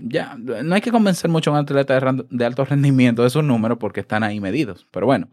ya, 0.00 0.36
no 0.38 0.74
hay 0.74 0.80
que 0.80 0.90
convencer 0.90 1.30
mucho 1.30 1.50
a 1.50 1.52
un 1.52 1.58
atleta 1.58 2.00
de, 2.30 2.44
alto 2.46 2.64
rendimiento 2.64 3.22
de 3.22 3.28
sus 3.28 3.44
números 3.44 3.76
porque 3.78 4.00
están 4.00 4.22
ahí 4.22 4.40
medidos. 4.40 4.86
Pero 4.90 5.04
bueno, 5.04 5.28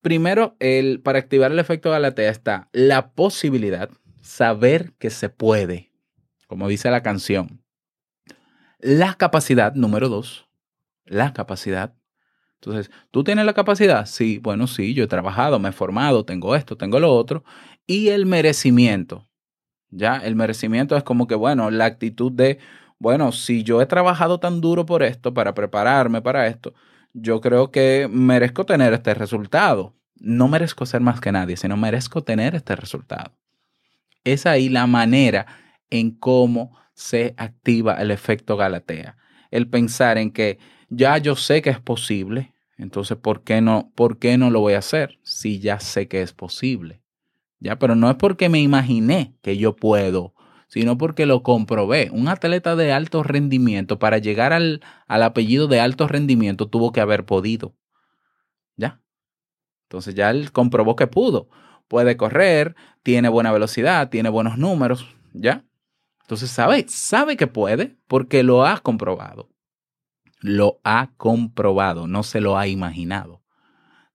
primero, 0.00 0.56
el, 0.58 1.00
para 1.00 1.20
activar 1.20 1.52
el 1.52 1.60
efecto 1.60 1.92
Galatea 1.92 2.28
está 2.28 2.68
la 2.72 3.12
posibilidad, 3.12 3.88
saber 4.20 4.94
que 4.98 5.10
se 5.10 5.28
puede, 5.28 5.92
como 6.48 6.66
dice 6.66 6.90
la 6.90 7.04
canción. 7.04 7.62
La 8.80 9.14
capacidad, 9.14 9.74
número 9.74 10.08
dos, 10.08 10.48
la 11.04 11.32
capacidad 11.32 11.94
entonces, 12.62 12.90
¿tú 13.10 13.24
tienes 13.24 13.46
la 13.46 13.54
capacidad? 13.54 14.04
Sí, 14.04 14.38
bueno, 14.38 14.66
sí, 14.66 14.92
yo 14.92 15.04
he 15.04 15.06
trabajado, 15.06 15.58
me 15.58 15.70
he 15.70 15.72
formado, 15.72 16.26
tengo 16.26 16.54
esto, 16.54 16.76
tengo 16.76 17.00
lo 17.00 17.14
otro. 17.14 17.42
Y 17.86 18.08
el 18.08 18.26
merecimiento. 18.26 19.28
Ya, 19.90 20.18
el 20.18 20.36
merecimiento 20.36 20.96
es 20.96 21.02
como 21.02 21.26
que, 21.26 21.34
bueno, 21.34 21.70
la 21.70 21.84
actitud 21.84 22.30
de, 22.30 22.58
bueno, 22.98 23.32
si 23.32 23.64
yo 23.64 23.82
he 23.82 23.86
trabajado 23.86 24.38
tan 24.38 24.60
duro 24.60 24.86
por 24.86 25.02
esto, 25.02 25.34
para 25.34 25.54
prepararme 25.54 26.22
para 26.22 26.46
esto, 26.46 26.74
yo 27.12 27.40
creo 27.40 27.70
que 27.70 28.08
merezco 28.10 28.64
tener 28.64 28.92
este 28.92 29.14
resultado. 29.14 29.94
No 30.16 30.48
merezco 30.48 30.86
ser 30.86 31.00
más 31.00 31.20
que 31.20 31.32
nadie, 31.32 31.56
sino 31.56 31.76
merezco 31.76 32.22
tener 32.22 32.54
este 32.54 32.76
resultado. 32.76 33.32
Es 34.22 34.46
ahí 34.46 34.68
la 34.68 34.86
manera 34.86 35.46
en 35.88 36.10
cómo 36.12 36.76
se 36.94 37.34
activa 37.36 37.94
el 37.94 38.10
efecto 38.10 38.56
Galatea. 38.56 39.16
El 39.50 39.68
pensar 39.68 40.18
en 40.18 40.30
que 40.30 40.58
ya 40.88 41.18
yo 41.18 41.34
sé 41.34 41.62
que 41.62 41.70
es 41.70 41.80
posible, 41.80 42.52
entonces 42.76 43.16
¿por 43.16 43.42
qué 43.42 43.60
no, 43.60 43.90
por 43.94 44.18
qué 44.18 44.38
no 44.38 44.50
lo 44.50 44.60
voy 44.60 44.74
a 44.74 44.78
hacer 44.78 45.18
si 45.22 45.58
ya 45.58 45.80
sé 45.80 46.06
que 46.08 46.22
es 46.22 46.32
posible? 46.32 47.00
Ya, 47.60 47.78
pero 47.78 47.94
no 47.94 48.10
es 48.10 48.16
porque 48.16 48.48
me 48.48 48.60
imaginé 48.60 49.36
que 49.42 49.58
yo 49.58 49.76
puedo, 49.76 50.34
sino 50.68 50.96
porque 50.96 51.26
lo 51.26 51.42
comprobé. 51.42 52.10
Un 52.10 52.28
atleta 52.28 52.74
de 52.74 52.92
alto 52.92 53.22
rendimiento, 53.22 53.98
para 53.98 54.18
llegar 54.18 54.52
al, 54.52 54.80
al 55.06 55.22
apellido 55.22 55.68
de 55.68 55.80
alto 55.80 56.08
rendimiento, 56.08 56.68
tuvo 56.68 56.90
que 56.92 57.00
haber 57.00 57.26
podido. 57.26 57.76
¿Ya? 58.76 59.02
Entonces 59.84 60.14
ya 60.14 60.30
él 60.30 60.52
comprobó 60.52 60.96
que 60.96 61.06
pudo. 61.06 61.48
Puede 61.86 62.16
correr, 62.16 62.76
tiene 63.02 63.28
buena 63.28 63.52
velocidad, 63.52 64.08
tiene 64.08 64.28
buenos 64.28 64.56
números, 64.56 65.06
¿ya? 65.32 65.64
Entonces 66.22 66.50
sabe, 66.52 66.86
sabe 66.88 67.36
que 67.36 67.48
puede 67.48 67.98
porque 68.06 68.44
lo 68.44 68.64
ha 68.64 68.78
comprobado. 68.78 69.50
Lo 70.38 70.80
ha 70.84 71.10
comprobado, 71.16 72.06
no 72.06 72.22
se 72.22 72.40
lo 72.40 72.56
ha 72.56 72.68
imaginado. 72.68 73.42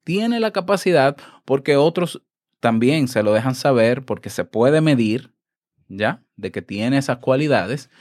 Tiene 0.06 0.40
la 0.40 0.52
capacidad 0.52 1.18
porque 1.44 1.76
otros 1.76 2.22
también 2.66 3.08
se 3.08 3.22
lo 3.22 3.32
dejan 3.32 3.54
saber 3.54 4.06
porque 4.06 4.32
se 4.32 4.44
puede 4.44 4.82
medir, 4.82 5.36
¿ya? 5.88 6.24
De 6.36 6.52
que 6.52 6.64
tiene 6.64 6.98
esas 6.98 7.20
cualidades 7.20 7.92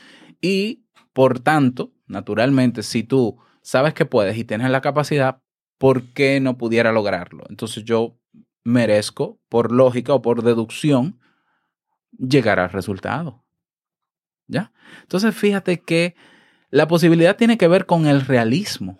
y 0.40 0.86
por 1.12 1.38
tanto, 1.38 1.92
naturalmente, 2.06 2.82
si 2.82 3.02
tú 3.02 3.36
sabes 3.60 3.92
que 3.92 4.06
puedes 4.06 4.38
y 4.38 4.44
tienes 4.44 4.70
la 4.70 4.80
capacidad, 4.80 5.42
¿por 5.76 6.14
qué 6.14 6.40
no 6.40 6.56
pudiera 6.56 6.92
lograrlo? 6.92 7.44
Entonces 7.50 7.84
yo 7.84 8.18
merezco, 8.64 9.38
por 9.50 9.70
lógica 9.70 10.14
o 10.14 10.22
por 10.22 10.42
deducción, 10.42 11.20
llegar 12.16 12.58
al 12.58 12.70
resultado. 12.70 13.44
¿Ya? 14.46 14.72
Entonces 15.02 15.34
fíjate 15.36 15.82
que 15.82 16.14
la 16.70 16.88
posibilidad 16.88 17.36
tiene 17.36 17.58
que 17.58 17.68
ver 17.68 17.84
con 17.84 18.06
el 18.06 18.22
realismo 18.22 18.98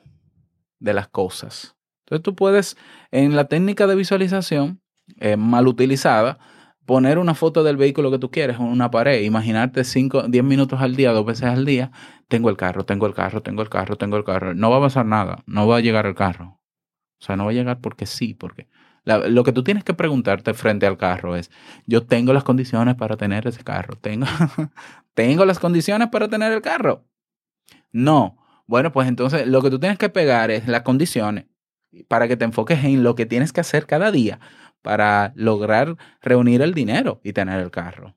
de 0.78 0.92
las 0.92 1.09
cosas. 1.09 1.75
Entonces 2.00 2.23
tú 2.23 2.37
puedes, 2.37 2.76
en 3.12 3.35
la 3.35 3.47
técnica 3.47 3.87
de 3.87 3.94
visualización, 3.94 4.83
eh, 5.18 5.37
mal 5.37 5.66
utilizada, 5.66 6.38
poner 6.87 7.18
una 7.18 7.34
foto 7.34 7.62
del 7.64 7.76
vehículo 7.76 8.11
que 8.11 8.18
tú 8.18 8.30
quieres 8.30 8.56
en 8.56 8.66
una 8.66 8.90
pared, 8.90 9.23
imaginarte 9.23 9.84
5, 9.84 10.25
10 10.28 10.44
minutos 10.44 10.80
al 10.80 10.96
día, 10.96 11.12
dos 11.12 11.25
veces 11.25 11.44
al 11.44 11.64
día, 11.64 11.90
tengo 12.28 12.50
el 12.50 12.56
carro, 12.56 12.84
tengo 12.84 13.06
el 13.06 13.14
carro, 13.14 13.42
tengo 13.42 13.62
el 13.62 13.68
carro, 13.68 13.96
tengo 13.96 14.16
el 14.16 14.25
carro. 14.25 14.54
No 14.54 14.70
va 14.70 14.78
a 14.78 14.80
pasar 14.80 15.06
nada, 15.06 15.42
no 15.46 15.66
va 15.66 15.78
a 15.78 15.80
llegar 15.80 16.06
el 16.06 16.14
carro. 16.14 16.61
O 17.20 17.25
sea, 17.25 17.37
no 17.37 17.44
va 17.44 17.50
a 17.50 17.54
llegar 17.54 17.80
porque 17.80 18.06
sí, 18.06 18.34
porque 18.34 18.68
lo 19.04 19.44
que 19.44 19.52
tú 19.52 19.62
tienes 19.62 19.84
que 19.84 19.94
preguntarte 19.94 20.54
frente 20.54 20.87
al 20.87 20.96
carro 20.96 21.37
es, 21.37 21.50
yo 21.87 22.06
tengo 22.06 22.32
las 22.32 22.44
condiciones 22.44 22.94
para 22.94 23.16
tener 23.16 23.46
ese 23.46 23.62
carro, 23.62 23.96
tengo, 23.96 24.26
tengo 25.14 25.44
las 25.44 25.58
condiciones 25.58 26.08
para 26.08 26.28
tener 26.28 26.52
el 26.52 26.62
carro. 26.62 27.04
No, 27.92 28.38
bueno, 28.66 28.92
pues 28.92 29.08
entonces 29.08 29.46
lo 29.46 29.62
que 29.62 29.70
tú 29.70 29.78
tienes 29.78 29.99
que 29.99 30.08
pegar 30.08 30.50
es 30.50 30.66
las 30.66 30.82
condiciones 30.82 31.46
para 32.08 32.26
que 32.28 32.37
te 32.37 32.44
enfoques 32.44 32.82
en 32.84 33.04
lo 33.04 33.14
que 33.14 33.26
tienes 33.26 33.52
que 33.52 33.61
hacer 33.61 33.87
cada 33.87 34.11
día 34.11 34.40
para 34.84 35.32
lograr 35.34 35.96
reunir 36.20 36.60
el 36.60 36.74
dinero 36.74 37.20
y 37.24 37.32
tener 37.32 37.58
el 37.58 37.70
carro. 37.70 38.14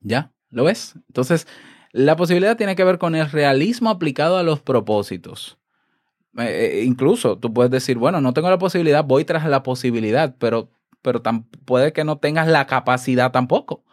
¿Ya? 0.00 0.30
¿Lo 0.50 0.64
ves? 0.64 0.94
Entonces, 1.08 1.48
la 1.92 2.16
posibilidad 2.16 2.56
tiene 2.58 2.76
que 2.76 2.84
ver 2.84 2.98
con 2.98 3.14
el 3.14 3.30
realismo 3.30 3.88
aplicado 3.90 4.36
a 4.36 4.42
los 4.42 4.60
propósitos. 4.60 5.58
Eh, 6.38 6.80
eh, 6.80 6.84
incluso 6.84 7.38
tú 7.38 7.54
puedes 7.54 7.72
decir, 7.72 7.98
bueno, 7.98 8.20
no 8.20 8.34
tengo 8.34 8.50
la 8.50 8.58
posibilidad, 8.58 9.04
voy 9.04 9.24
tras 9.24 9.46
la 9.46 9.62
posibilidad, 9.62 10.36
pero, 10.38 10.70
pero 11.02 11.22
tam- 11.22 11.46
puede 11.64 11.92
que 11.94 12.04
no 12.04 12.18
tengas 12.18 12.48
la 12.48 12.66
capacidad 12.66 13.32
tampoco. 13.32 13.84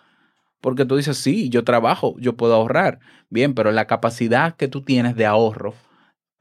Porque 0.61 0.85
tú 0.85 0.97
dices, 0.97 1.17
sí, 1.17 1.49
yo 1.49 1.63
trabajo, 1.65 2.15
yo 2.19 2.37
puedo 2.37 2.55
ahorrar. 2.55 2.99
Bien, 3.29 3.55
pero 3.55 3.71
la 3.71 3.87
capacidad 3.87 4.55
que 4.57 4.67
tú 4.69 4.83
tienes 4.83 5.15
de 5.17 5.27
ahorro, 5.27 5.75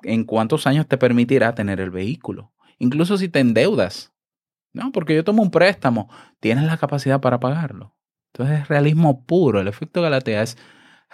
¿en 0.03 0.25
cuántos 0.25 0.67
años 0.67 0.89
te 0.89 0.99
permitirá 0.99 1.55
tener 1.57 1.81
el 1.81 1.91
vehículo? 1.91 2.53
Incluso 2.79 3.19
si 3.19 3.29
te 3.29 3.41
endeudas. 3.41 4.14
No, 4.75 4.93
porque 4.93 5.15
yo 5.15 5.25
tomo 5.25 5.43
un 5.43 5.51
préstamo, 5.51 6.11
tienes 6.41 6.65
la 6.65 6.77
capacidad 6.77 7.21
para 7.21 7.41
pagarlo. 7.41 7.95
Entonces 8.33 8.63
es 8.63 8.69
realismo 8.69 9.25
puro. 9.25 9.61
El 9.61 9.69
efecto 9.69 10.03
Galatea 10.03 10.43
es 10.43 10.59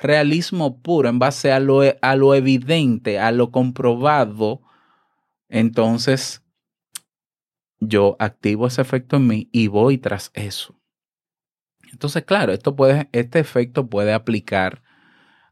realismo 0.01 0.81
puro 0.81 1.11
en 1.11 1.19
base 1.19 1.53
a 1.53 1.61
lo, 1.61 1.83
a 2.01 2.17
lo 2.17 2.35
evidente, 2.35 3.21
a 3.21 3.31
lo 3.31 3.51
comprobado. 3.51 4.63
Entonces 5.49 6.43
yo 7.81 8.17
activo 8.19 8.67
ese 8.67 8.81
efecto 8.81 9.17
en 9.17 9.27
mí 9.27 9.49
y 9.53 9.69
voy 9.69 9.99
tras 9.99 10.31
eso. 10.35 10.75
Entonces, 11.93 12.25
claro, 12.25 12.53
esto 12.53 12.77
puede, 12.77 13.09
este 13.13 13.41
efecto 13.41 13.89
puede 13.89 14.13
aplicar 14.13 14.83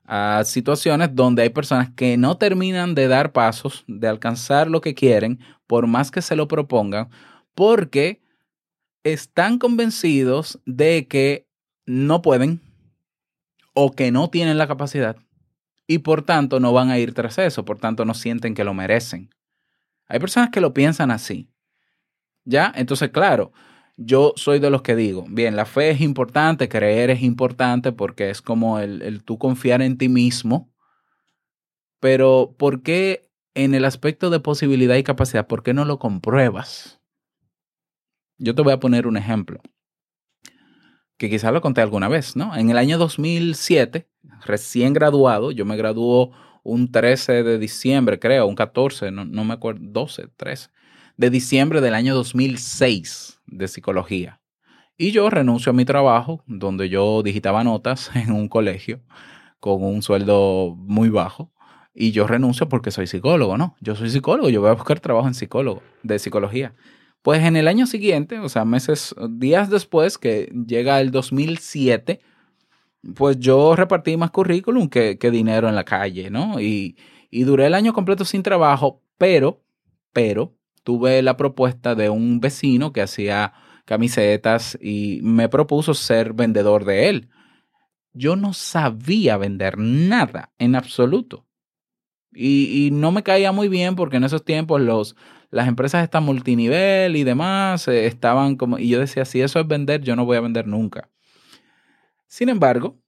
a 0.05 0.43
situaciones 0.45 1.15
donde 1.15 1.43
hay 1.43 1.51
personas 1.51 1.91
que 1.95 2.17
no 2.17 2.39
terminan 2.39 2.95
de 2.95 3.09
dar 3.09 3.33
pasos, 3.33 3.85
de 3.87 4.09
alcanzar 4.09 4.71
lo 4.71 4.81
que 4.81 4.95
quieren, 4.95 5.41
por 5.67 5.87
más 5.87 6.11
que 6.11 6.23
se 6.23 6.37
lo 6.37 6.49
propongan, 6.49 7.11
porque 7.59 8.23
están 9.03 9.59
convencidos 9.59 10.61
de 10.65 11.09
que 11.09 11.49
no 11.87 12.23
pueden 12.23 12.61
o 13.75 13.91
que 13.91 14.13
no 14.13 14.31
tienen 14.31 14.59
la 14.59 14.69
capacidad 14.69 15.17
y 15.89 15.99
por 15.99 16.23
tanto 16.23 16.61
no 16.61 16.73
van 16.73 16.91
a 16.91 17.01
ir 17.01 17.15
tras 17.15 17.37
eso, 17.39 17.65
por 17.65 17.81
tanto 17.81 18.05
no 18.05 18.15
sienten 18.15 18.55
que 18.55 18.63
lo 18.63 18.75
merecen. 18.75 19.31
Hay 20.07 20.21
personas 20.21 20.51
que 20.51 20.61
lo 20.61 20.73
piensan 20.73 21.11
así. 21.11 21.51
¿Ya? 22.45 22.73
Entonces, 22.77 23.11
claro, 23.11 23.51
yo 23.97 24.35
soy 24.37 24.61
de 24.61 24.71
los 24.71 24.83
que 24.83 24.95
digo, 24.95 25.25
bien, 25.29 25.57
la 25.57 25.65
fe 25.65 25.91
es 25.91 26.01
importante, 26.01 26.69
creer 26.69 27.11
es 27.11 27.23
importante 27.23 27.91
porque 27.91 28.31
es 28.31 28.41
como 28.41 28.79
el, 28.79 29.03
el 29.03 29.25
tú 29.25 29.37
confiar 29.37 29.83
en 29.83 29.99
ti 29.99 30.09
mismo, 30.09 30.73
pero 31.99 32.55
¿por 32.57 32.85
qué 32.85 33.33
en 33.55 33.75
el 33.75 33.85
aspecto 33.85 34.31
de 34.31 34.39
posibilidad 34.39 34.95
y 34.95 35.03
capacidad, 35.03 35.49
por 35.49 35.65
qué 35.65 35.75
no 35.75 35.85
lo 35.85 35.99
compruebas? 35.99 36.98
Yo 38.39 38.55
te 38.55 38.63
voy 38.63 38.73
a 38.73 38.81
poner 38.81 39.07
un 39.07 39.17
ejemplo, 39.17 39.61
que 41.17 41.29
quizás 41.29 41.53
lo 41.53 41.61
conté 41.61 41.81
alguna 41.81 42.09
vez, 42.09 42.37
¿no? 42.37 42.57
En 42.57 42.71
el 42.71 42.79
año 42.79 42.97
2007, 42.99 44.09
recién 44.47 44.93
graduado, 44.93 45.51
yo 45.51 45.65
me 45.65 45.77
graduó 45.77 46.33
un 46.63 46.93
13 46.93 47.43
de 47.43 47.59
diciembre, 47.59 48.19
creo, 48.19 48.47
un 48.47 48.55
14, 48.55 49.11
no, 49.11 49.45
me 49.45 49.55
acuerdo, 49.55 49.81
12, 49.83 50.29
13, 50.37 50.71
de 51.17 51.31
diciembre 51.31 51.81
del 51.81 51.95
año 51.95 52.15
2006 52.15 53.41
de 53.47 53.69
psicología. 53.69 54.41
Y 54.97 55.11
yo 55.11 55.29
renuncio 55.31 55.71
a 55.71 55.75
mi 55.75 55.85
trabajo, 55.85 56.43
donde 56.47 56.89
yo 56.89 57.23
digitaba 57.23 57.65
notas 57.65 58.11
en 58.15 58.33
un 58.33 58.49
colegio 58.49 59.01
con 59.61 59.83
un 59.83 60.03
sueldo 60.03 60.75
muy 60.77 61.09
bajo. 61.09 61.53
Y 61.95 62.13
yo 62.13 62.29
renuncio 62.29 62.69
porque 62.69 62.93
soy 62.93 63.09
psicólogo, 63.09 63.59
¿no? 63.59 63.75
Yo 63.81 63.97
soy 63.97 64.11
psicólogo, 64.11 64.51
yo 64.51 64.61
voy 64.61 64.71
a 64.71 64.75
buscar 64.75 65.01
trabajo 65.01 65.27
en 65.27 65.35
psicólogo, 65.35 65.83
de 66.05 66.21
psicología. 66.21 66.75
Pues 67.23 67.43
en 67.43 67.57
el 67.57 67.69
año 67.69 67.87
siguiente, 67.87 68.39
o 68.39 68.49
sea, 68.49 68.65
meses, 68.65 69.15
días 69.29 69.71
después 69.71 70.19
que 70.19 70.53
llega 70.67 71.01
el 71.01 71.11
2007, 71.11 72.21
pues 73.15 73.39
yo 73.39 73.77
repartí 73.77 74.17
más 74.17 74.31
currículum 74.31 74.89
que, 74.89 75.17
dinero 75.31 75.69
en 75.69 75.75
la 75.75 75.85
calle, 75.85 76.31
¿no? 76.31 76.61
Y, 76.61 76.97
y 77.31 77.43
duré 77.43 77.67
el 77.67 77.75
año 77.75 77.93
completo 77.93 78.25
sin 78.25 78.43
trabajo, 78.43 79.03
pero, 79.19 79.63
pero, 80.13 80.55
tuve 80.85 81.23
la 81.23 81.37
propuesta 81.37 81.95
de 81.95 82.09
un 82.09 82.41
vecino 82.41 82.93
que 82.93 83.03
hacía 83.03 83.53
camisetas 83.85 84.79
y 84.81 85.21
me 85.23 85.49
propuso 85.49 85.95
ser 85.95 86.33
vendedor 86.33 86.85
de 86.85 87.09
él. 87.09 87.29
Yo 88.13 88.37
no 88.37 88.53
sabía 88.53 89.37
vender 89.37 89.79
nada 89.79 90.53
en 90.59 90.75
absoluto. 90.75 91.47
Y, 92.33 92.87
y 92.87 92.91
no 92.91 93.13
me 93.13 93.23
caía 93.23 93.53
muy 93.53 93.69
bien 93.69 93.97
porque 93.97 94.17
en 94.17 94.25
esos 94.25 94.45
tiempos 94.45 94.81
los, 94.81 95.17
las 95.51 95.69
empresas 95.69 96.03
estas 96.03 96.23
multinivel 96.23 97.17
y 97.17 97.25
demás 97.25 97.89
eh, 97.89 98.07
estaban 98.07 98.57
como... 98.57 98.79
Y 98.79 98.89
yo 98.89 99.01
decía, 99.01 99.25
si 99.25 99.41
eso 99.41 99.61
es 99.61 99.67
vender, 99.67 100.03
yo 100.03 100.17
no 100.17 100.25
voy 100.25 100.37
a 100.37 100.41
vender 100.41 100.67
nunca. 100.67 101.09
Sin 102.27 102.49
embargo, 102.49 102.99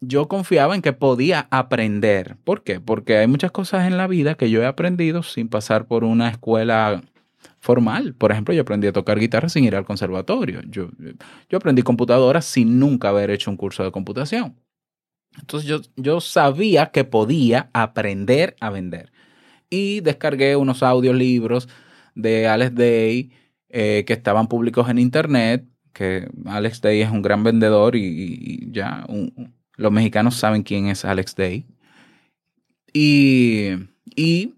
yo 0.00 0.28
confiaba 0.28 0.74
en 0.74 0.82
que 0.82 0.92
podía 0.92 1.48
aprender. 1.50 2.36
¿Por 2.44 2.62
qué? 2.62 2.80
Porque 2.80 3.16
hay 3.16 3.26
muchas 3.26 3.50
cosas 3.50 3.86
en 3.86 3.96
la 3.96 4.06
vida 4.06 4.36
que 4.36 4.50
yo 4.50 4.62
he 4.62 4.66
aprendido 4.66 5.22
sin 5.22 5.48
pasar 5.48 5.86
por 5.86 6.04
una 6.04 6.28
escuela 6.28 7.02
formal. 7.60 8.14
Por 8.14 8.30
ejemplo, 8.30 8.54
yo 8.54 8.62
aprendí 8.62 8.86
a 8.86 8.92
tocar 8.92 9.18
guitarra 9.18 9.48
sin 9.48 9.64
ir 9.64 9.74
al 9.74 9.84
conservatorio. 9.84 10.60
Yo, 10.68 10.90
yo 11.48 11.58
aprendí 11.58 11.82
computadora 11.82 12.42
sin 12.42 12.78
nunca 12.78 13.08
haber 13.08 13.30
hecho 13.30 13.50
un 13.50 13.56
curso 13.56 13.82
de 13.82 13.90
computación. 13.90 14.56
Entonces 15.38 15.68
yo, 15.68 15.80
yo 15.96 16.20
sabía 16.20 16.86
que 16.92 17.04
podía 17.04 17.70
aprender 17.72 18.54
a 18.60 18.70
vender. 18.70 19.10
Y 19.70 20.00
descargué 20.00 20.56
unos 20.56 20.82
audiolibros 20.82 21.68
de 22.14 22.46
Alex 22.48 22.74
Day 22.74 23.30
eh, 23.68 24.04
que 24.06 24.12
estaban 24.12 24.46
públicos 24.48 24.88
en 24.88 24.98
internet, 24.98 25.64
que 25.92 26.28
Alex 26.46 26.80
Day 26.80 27.00
es 27.02 27.10
un 27.10 27.22
gran 27.22 27.42
vendedor 27.42 27.96
y, 27.96 28.04
y- 28.04 28.68
ya 28.72 29.04
un- 29.08 29.54
los 29.76 29.90
mexicanos 29.92 30.36
saben 30.36 30.62
quién 30.62 30.86
es 30.86 31.04
Alex 31.04 31.34
Day. 31.34 31.66
Y, 32.92 33.70
y 34.14 34.54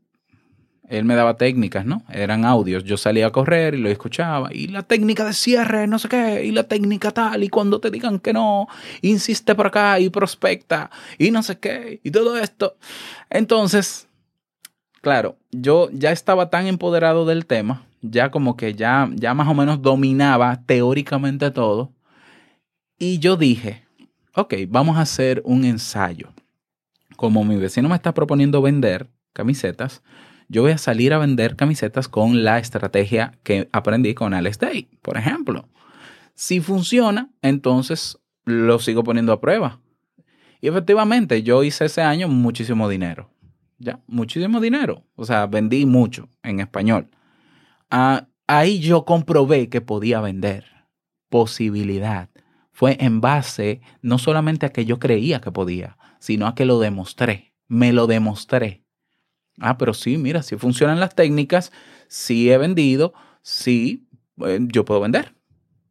él 0.89 1.05
me 1.05 1.15
daba 1.15 1.37
técnicas, 1.37 1.85
¿no? 1.87 2.03
Eran 2.13 2.45
audios. 2.45 2.85
Yo 2.85 2.97
salía 2.97 3.27
a 3.29 3.33
correr 3.33 3.75
y 3.75 3.79
lo 3.79 3.89
escuchaba. 3.89 4.51
Y 4.53 4.69
la 4.69 4.83
técnica 4.83 5.25
de 5.25 5.33
cierre, 5.33 5.87
no 5.87 5.99
sé 5.99 6.09
qué. 6.09 6.45
Y 6.45 6.53
la 6.53 6.65
técnica 6.65 7.11
tal. 7.13 7.43
Y 7.45 7.49
cuando 7.49 7.81
te 7.81 7.91
digan 7.91 8.19
que 8.21 8.33
no, 8.33 8.69
insiste 9.03 9.55
por 9.55 9.69
acá 9.69 9.99
y 10.01 10.11
prospecta. 10.11 10.91
Y 11.19 11.31
no 11.31 11.43
sé 11.43 11.59
qué. 11.59 12.01
Y 12.05 12.11
todo 12.11 12.37
esto. 12.37 12.77
Entonces, 13.31 14.07
claro, 15.07 15.39
yo 15.53 15.89
ya 15.93 16.11
estaba 16.11 16.51
tan 16.51 16.67
empoderado 16.67 17.27
del 17.27 17.47
tema. 17.47 17.87
Ya 18.03 18.33
como 18.33 18.57
que 18.57 18.75
ya, 18.75 19.09
ya 19.15 19.35
más 19.35 19.47
o 19.47 19.55
menos 19.55 19.81
dominaba 19.81 20.63
teóricamente 20.67 21.53
todo. 21.53 21.93
Y 22.99 23.21
yo 23.21 23.37
dije, 23.37 23.85
ok, 24.35 24.55
vamos 24.67 24.97
a 24.97 25.03
hacer 25.03 25.43
un 25.45 25.65
ensayo. 25.65 26.33
Como 27.15 27.45
mi 27.45 27.55
vecino 27.55 27.89
me 27.89 27.95
está 27.95 28.15
proponiendo 28.15 28.61
vender 28.63 29.07
camisetas, 29.33 30.03
yo 30.49 30.63
voy 30.63 30.73
a 30.73 30.79
salir 30.79 31.13
a 31.13 31.19
vender 31.19 31.55
camisetas 31.55 32.09
con 32.09 32.43
la 32.43 32.59
estrategia 32.59 33.39
que 33.45 33.69
aprendí 33.71 34.13
con 34.13 34.35
Alex 34.35 34.59
Day, 34.59 34.89
por 35.03 35.19
ejemplo. 35.19 35.69
Si 36.35 36.61
funciona, 36.61 37.31
entonces 37.43 38.19
lo 38.45 38.81
sigo 38.81 39.05
poniendo 39.05 39.33
a 39.33 39.41
prueba. 39.41 39.79
Y 40.61 40.67
efectivamente, 40.67 41.45
yo 41.45 41.63
hice 41.63 41.85
ese 41.85 42.03
año 42.03 42.27
muchísimo 42.27 42.89
dinero. 42.89 43.31
Ya, 43.79 44.01
muchísimo 44.07 44.61
dinero. 44.61 45.05
O 45.17 45.25
sea, 45.25 45.47
vendí 45.47 45.87
mucho 45.87 46.29
en 46.43 46.61
español. 46.61 47.11
Ah, 47.91 48.29
ahí 48.47 48.81
yo 48.81 49.05
comprobé 49.05 49.69
que 49.69 49.81
podía 49.81 50.21
vender. 50.21 50.65
Posibilidad. 51.29 52.31
Fue 52.73 52.97
en 53.01 53.21
base 53.21 53.81
no 54.03 54.19
solamente 54.19 54.67
a 54.67 54.71
que 54.71 54.85
yo 54.85 54.99
creía 54.99 55.41
que 55.41 55.51
podía, 55.53 55.97
sino 56.19 56.47
a 56.47 56.55
que 56.55 56.65
lo 56.65 56.79
demostré. 56.79 57.55
Me 57.69 57.93
lo 57.93 58.07
demostré. 58.07 58.85
Ah, 59.59 59.79
pero 59.79 59.95
sí, 59.95 60.19
mira, 60.19 60.43
si 60.43 60.57
funcionan 60.57 61.01
las 61.01 61.15
técnicas, 61.15 61.73
sí 62.09 62.51
he 62.51 62.59
vendido, 62.59 63.15
sí, 63.43 64.07
eh, 64.45 64.59
yo 64.61 64.85
puedo 64.85 65.01
vender. 65.01 65.35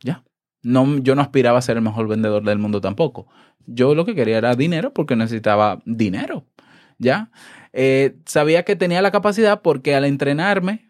Ya. 0.01 0.23
No, 0.61 0.97
yo 0.99 1.15
no 1.15 1.21
aspiraba 1.21 1.59
a 1.59 1.63
ser 1.63 1.77
el 1.77 1.83
mejor 1.83 2.07
vendedor 2.07 2.43
del 2.43 2.59
mundo 2.59 2.81
tampoco. 2.81 3.27
Yo 3.65 3.95
lo 3.95 4.05
que 4.05 4.15
quería 4.15 4.37
era 4.37 4.55
dinero 4.55 4.93
porque 4.93 5.15
necesitaba 5.15 5.81
dinero. 5.85 6.45
Ya. 6.99 7.31
Eh, 7.77 8.15
sabía 8.25 8.63
que 8.63 8.77
tenía 8.77 9.01
la 9.01 9.11
capacidad 9.11 9.61
porque 9.61 9.95
al 9.95 10.05
entrenarme 10.05 10.87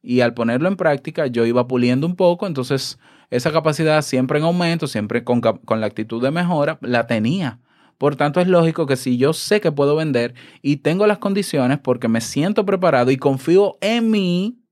y 0.00 0.20
al 0.22 0.32
ponerlo 0.32 0.68
en 0.68 0.76
práctica, 0.76 1.26
yo 1.26 1.44
iba 1.44 1.68
puliendo 1.68 2.06
un 2.06 2.16
poco, 2.16 2.46
entonces 2.46 2.98
esa 3.28 3.52
capacidad 3.52 4.00
siempre 4.00 4.38
en 4.38 4.46
aumento, 4.46 4.86
siempre 4.86 5.22
con, 5.22 5.42
con 5.42 5.80
la 5.82 5.86
actitud 5.86 6.22
de 6.22 6.30
mejora, 6.30 6.78
la 6.80 7.06
tenía. 7.06 7.60
Por 7.98 8.16
tanto, 8.16 8.40
es 8.40 8.48
lógico 8.48 8.86
que 8.86 8.96
si 8.96 9.18
yo 9.18 9.34
sé 9.34 9.60
que 9.60 9.70
puedo 9.70 9.96
vender 9.96 10.34
y 10.62 10.78
tengo 10.78 11.06
las 11.06 11.18
condiciones 11.18 11.78
porque 11.78 12.08
me 12.08 12.22
siento 12.22 12.64
preparado 12.64 13.10
y 13.10 13.18
confío 13.18 13.76
en 13.82 14.10
mí, 14.10 14.62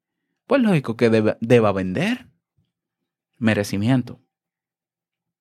pues 0.47 0.63
lógico 0.63 0.97
que 0.97 1.11
deba, 1.11 1.37
deba 1.43 1.71
vender. 1.73 2.29
Merecimiento. 3.39 4.21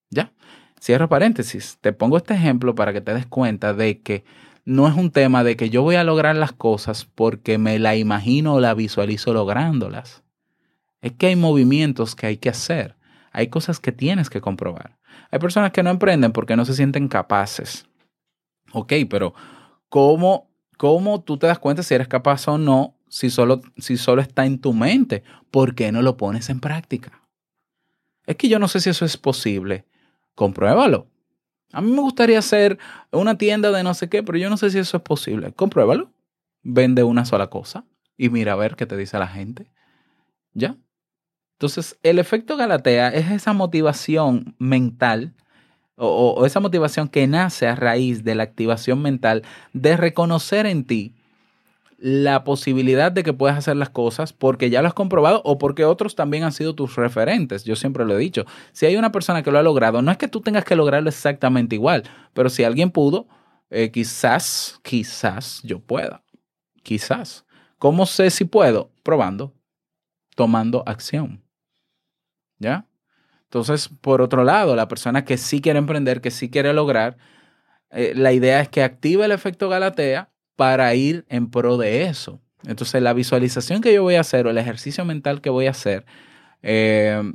¿Ya? 0.09 0.33
Cierro 0.81 1.07
paréntesis. 1.07 1.77
Te 1.79 1.93
pongo 1.93 2.17
este 2.17 2.33
ejemplo 2.33 2.75
para 2.75 2.91
que 2.91 2.99
te 2.99 3.13
des 3.13 3.27
cuenta 3.27 3.73
de 3.73 4.01
que 4.01 4.25
no 4.65 4.87
es 4.87 4.95
un 4.95 5.11
tema 5.11 5.43
de 5.43 5.55
que 5.55 5.69
yo 5.69 5.81
voy 5.81 5.95
a 5.95 6.03
lograr 6.03 6.35
las 6.35 6.51
cosas 6.51 7.05
porque 7.05 7.57
me 7.57 7.79
la 7.79 7.95
imagino 7.95 8.55
o 8.55 8.59
la 8.59 8.73
visualizo 8.73 9.33
lográndolas. 9.33 10.23
Es 11.01 11.13
que 11.13 11.27
hay 11.27 11.35
movimientos 11.35 12.15
que 12.15 12.27
hay 12.27 12.37
que 12.37 12.49
hacer. 12.49 12.95
Hay 13.31 13.47
cosas 13.47 13.79
que 13.79 13.91
tienes 13.91 14.29
que 14.29 14.41
comprobar. 14.41 14.97
Hay 15.31 15.39
personas 15.39 15.71
que 15.71 15.83
no 15.83 15.89
emprenden 15.89 16.31
porque 16.31 16.55
no 16.55 16.65
se 16.65 16.73
sienten 16.73 17.07
capaces. 17.07 17.87
Ok, 18.73 18.93
pero 19.09 19.33
¿cómo, 19.89 20.49
cómo 20.77 21.21
tú 21.21 21.37
te 21.37 21.47
das 21.47 21.59
cuenta 21.59 21.83
si 21.83 21.93
eres 21.93 22.07
capaz 22.07 22.47
o 22.47 22.57
no 22.57 22.95
si 23.07 23.29
solo, 23.29 23.61
si 23.77 23.97
solo 23.97 24.21
está 24.21 24.45
en 24.45 24.59
tu 24.59 24.73
mente? 24.73 25.23
¿Por 25.49 25.75
qué 25.75 25.91
no 25.91 26.01
lo 26.01 26.17
pones 26.17 26.49
en 26.49 26.59
práctica? 26.59 27.21
Es 28.25 28.35
que 28.35 28.47
yo 28.47 28.59
no 28.59 28.67
sé 28.67 28.79
si 28.79 28.89
eso 28.89 29.05
es 29.05 29.17
posible. 29.17 29.85
Compruébalo. 30.35 31.10
A 31.73 31.81
mí 31.81 31.91
me 31.91 32.01
gustaría 32.01 32.39
hacer 32.39 32.77
una 33.11 33.37
tienda 33.37 33.71
de 33.71 33.83
no 33.83 33.93
sé 33.93 34.09
qué, 34.09 34.23
pero 34.23 34.37
yo 34.37 34.49
no 34.49 34.57
sé 34.57 34.69
si 34.71 34.79
eso 34.79 34.97
es 34.97 35.03
posible. 35.03 35.53
Compruébalo. 35.53 36.11
Vende 36.63 37.03
una 37.03 37.25
sola 37.25 37.47
cosa 37.47 37.85
y 38.17 38.29
mira 38.29 38.53
a 38.53 38.55
ver 38.55 38.75
qué 38.75 38.85
te 38.85 38.97
dice 38.97 39.17
la 39.19 39.27
gente. 39.27 39.71
¿Ya? 40.53 40.75
Entonces, 41.53 41.97
el 42.03 42.19
efecto 42.19 42.57
Galatea 42.57 43.09
es 43.09 43.31
esa 43.31 43.53
motivación 43.53 44.55
mental 44.59 45.33
o, 45.95 46.33
o- 46.37 46.45
esa 46.45 46.59
motivación 46.59 47.07
que 47.07 47.27
nace 47.27 47.67
a 47.67 47.75
raíz 47.75 48.23
de 48.23 48.35
la 48.35 48.43
activación 48.43 49.01
mental 49.01 49.43
de 49.73 49.97
reconocer 49.97 50.65
en 50.65 50.85
ti 50.85 51.15
la 52.03 52.43
posibilidad 52.43 53.11
de 53.11 53.21
que 53.21 53.31
puedas 53.31 53.59
hacer 53.59 53.77
las 53.77 53.91
cosas 53.91 54.33
porque 54.33 54.71
ya 54.71 54.81
lo 54.81 54.87
has 54.87 54.93
comprobado 54.95 55.39
o 55.45 55.59
porque 55.59 55.85
otros 55.85 56.15
también 56.15 56.43
han 56.43 56.51
sido 56.51 56.73
tus 56.73 56.95
referentes. 56.95 57.63
Yo 57.63 57.75
siempre 57.75 58.05
lo 58.05 58.15
he 58.15 58.17
dicho. 58.17 58.45
Si 58.71 58.87
hay 58.87 58.97
una 58.97 59.11
persona 59.11 59.43
que 59.43 59.51
lo 59.51 59.59
ha 59.59 59.63
logrado, 59.63 60.01
no 60.01 60.09
es 60.09 60.17
que 60.17 60.27
tú 60.27 60.41
tengas 60.41 60.65
que 60.65 60.75
lograrlo 60.75 61.09
exactamente 61.09 61.75
igual, 61.75 62.03
pero 62.33 62.49
si 62.49 62.63
alguien 62.63 62.89
pudo, 62.89 63.27
eh, 63.69 63.91
quizás, 63.91 64.79
quizás 64.81 65.61
yo 65.63 65.79
pueda. 65.79 66.23
Quizás. 66.81 67.45
¿Cómo 67.77 68.07
sé 68.07 68.31
si 68.31 68.45
puedo? 68.45 68.89
Probando, 69.03 69.53
tomando 70.35 70.83
acción. 70.87 71.43
¿Ya? 72.57 72.87
Entonces, 73.43 73.89
por 74.01 74.23
otro 74.23 74.43
lado, 74.43 74.75
la 74.75 74.87
persona 74.87 75.23
que 75.23 75.37
sí 75.37 75.61
quiere 75.61 75.77
emprender, 75.77 76.19
que 76.19 76.31
sí 76.31 76.49
quiere 76.49 76.73
lograr, 76.73 77.17
eh, 77.91 78.13
la 78.15 78.33
idea 78.33 78.59
es 78.59 78.69
que 78.69 78.81
active 78.81 79.25
el 79.25 79.31
efecto 79.31 79.69
Galatea 79.69 80.30
para 80.61 80.93
ir 80.93 81.25
en 81.27 81.49
pro 81.49 81.75
de 81.75 82.03
eso. 82.03 82.39
Entonces, 82.67 83.01
la 83.01 83.13
visualización 83.13 83.81
que 83.81 83.91
yo 83.95 84.03
voy 84.03 84.13
a 84.13 84.19
hacer 84.19 84.45
o 84.45 84.51
el 84.51 84.59
ejercicio 84.59 85.03
mental 85.03 85.41
que 85.41 85.49
voy 85.49 85.65
a 85.65 85.71
hacer, 85.71 86.05
eh, 86.61 87.33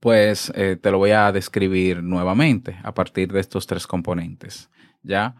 pues 0.00 0.50
eh, 0.54 0.78
te 0.80 0.90
lo 0.90 0.96
voy 0.96 1.10
a 1.10 1.32
describir 1.32 2.02
nuevamente 2.02 2.78
a 2.82 2.94
partir 2.94 3.30
de 3.30 3.40
estos 3.40 3.66
tres 3.66 3.86
componentes. 3.86 4.70
¿Ya? 5.02 5.36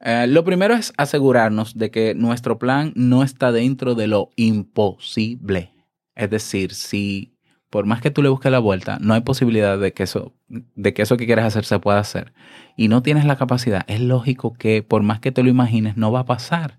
Eh, 0.00 0.26
lo 0.28 0.44
primero 0.44 0.74
es 0.74 0.92
asegurarnos 0.98 1.78
de 1.78 1.90
que 1.90 2.14
nuestro 2.14 2.58
plan 2.58 2.92
no 2.94 3.22
está 3.22 3.50
dentro 3.50 3.94
de 3.94 4.08
lo 4.08 4.28
imposible. 4.36 5.72
Es 6.14 6.28
decir, 6.28 6.74
si 6.74 7.37
por 7.70 7.86
más 7.86 8.00
que 8.00 8.10
tú 8.10 8.22
le 8.22 8.28
busques 8.28 8.50
la 8.50 8.58
vuelta, 8.58 8.98
no 9.00 9.14
hay 9.14 9.20
posibilidad 9.20 9.78
de 9.78 9.92
que 9.92 10.04
eso, 10.04 10.32
de 10.48 10.94
que 10.94 11.02
eso 11.02 11.16
que 11.16 11.26
quieres 11.26 11.44
hacer 11.44 11.64
se 11.64 11.78
pueda 11.78 11.98
hacer. 11.98 12.32
Y 12.76 12.88
no 12.88 13.02
tienes 13.02 13.24
la 13.24 13.36
capacidad, 13.36 13.84
es 13.88 14.00
lógico 14.00 14.54
que 14.54 14.82
por 14.82 15.02
más 15.02 15.20
que 15.20 15.32
te 15.32 15.42
lo 15.42 15.50
imagines, 15.50 15.96
no 15.96 16.10
va 16.10 16.20
a 16.20 16.26
pasar. 16.26 16.78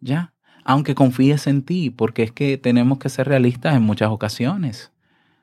¿Ya? 0.00 0.32
Aunque 0.64 0.94
confíes 0.94 1.46
en 1.46 1.62
ti, 1.62 1.90
porque 1.90 2.22
es 2.22 2.32
que 2.32 2.58
tenemos 2.58 2.98
que 2.98 3.08
ser 3.08 3.28
realistas 3.28 3.74
en 3.74 3.82
muchas 3.82 4.10
ocasiones. 4.10 4.92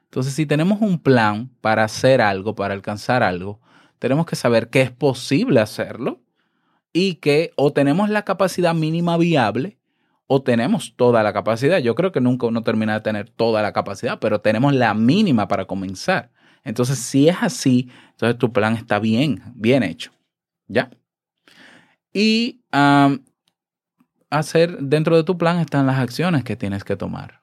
Entonces, 0.05 0.33
si 0.33 0.45
tenemos 0.45 0.81
un 0.81 0.99
plan 0.99 1.49
para 1.61 1.83
hacer 1.83 2.21
algo, 2.21 2.55
para 2.55 2.73
alcanzar 2.73 3.23
algo, 3.23 3.59
tenemos 3.99 4.25
que 4.25 4.35
saber 4.35 4.69
que 4.69 4.81
es 4.81 4.91
posible 4.91 5.59
hacerlo 5.59 6.21
y 6.93 7.15
que 7.15 7.51
o 7.55 7.71
tenemos 7.71 8.09
la 8.09 8.23
capacidad 8.23 8.73
mínima 8.73 9.17
viable 9.17 9.77
o 10.33 10.41
tenemos 10.41 10.95
toda 10.95 11.23
la 11.23 11.33
capacidad. 11.33 11.79
Yo 11.79 11.93
creo 11.93 12.13
que 12.13 12.21
nunca 12.21 12.47
uno 12.47 12.63
termina 12.63 12.93
de 12.93 13.01
tener 13.01 13.29
toda 13.29 13.61
la 13.61 13.73
capacidad, 13.73 14.17
pero 14.17 14.39
tenemos 14.39 14.73
la 14.73 14.93
mínima 14.93 15.49
para 15.49 15.65
comenzar. 15.65 16.31
Entonces, 16.63 16.99
si 16.99 17.27
es 17.27 17.35
así, 17.41 17.89
entonces 18.11 18.37
tu 18.37 18.53
plan 18.53 18.77
está 18.77 18.97
bien, 18.99 19.43
bien 19.55 19.83
hecho. 19.83 20.13
¿Ya? 20.69 20.89
Y 22.13 22.61
hacer 24.29 24.77
dentro 24.79 25.17
de 25.17 25.25
tu 25.25 25.37
plan 25.37 25.59
están 25.59 25.85
las 25.85 25.99
acciones 25.99 26.45
que 26.45 26.55
tienes 26.55 26.85
que 26.85 26.95
tomar. 26.95 27.41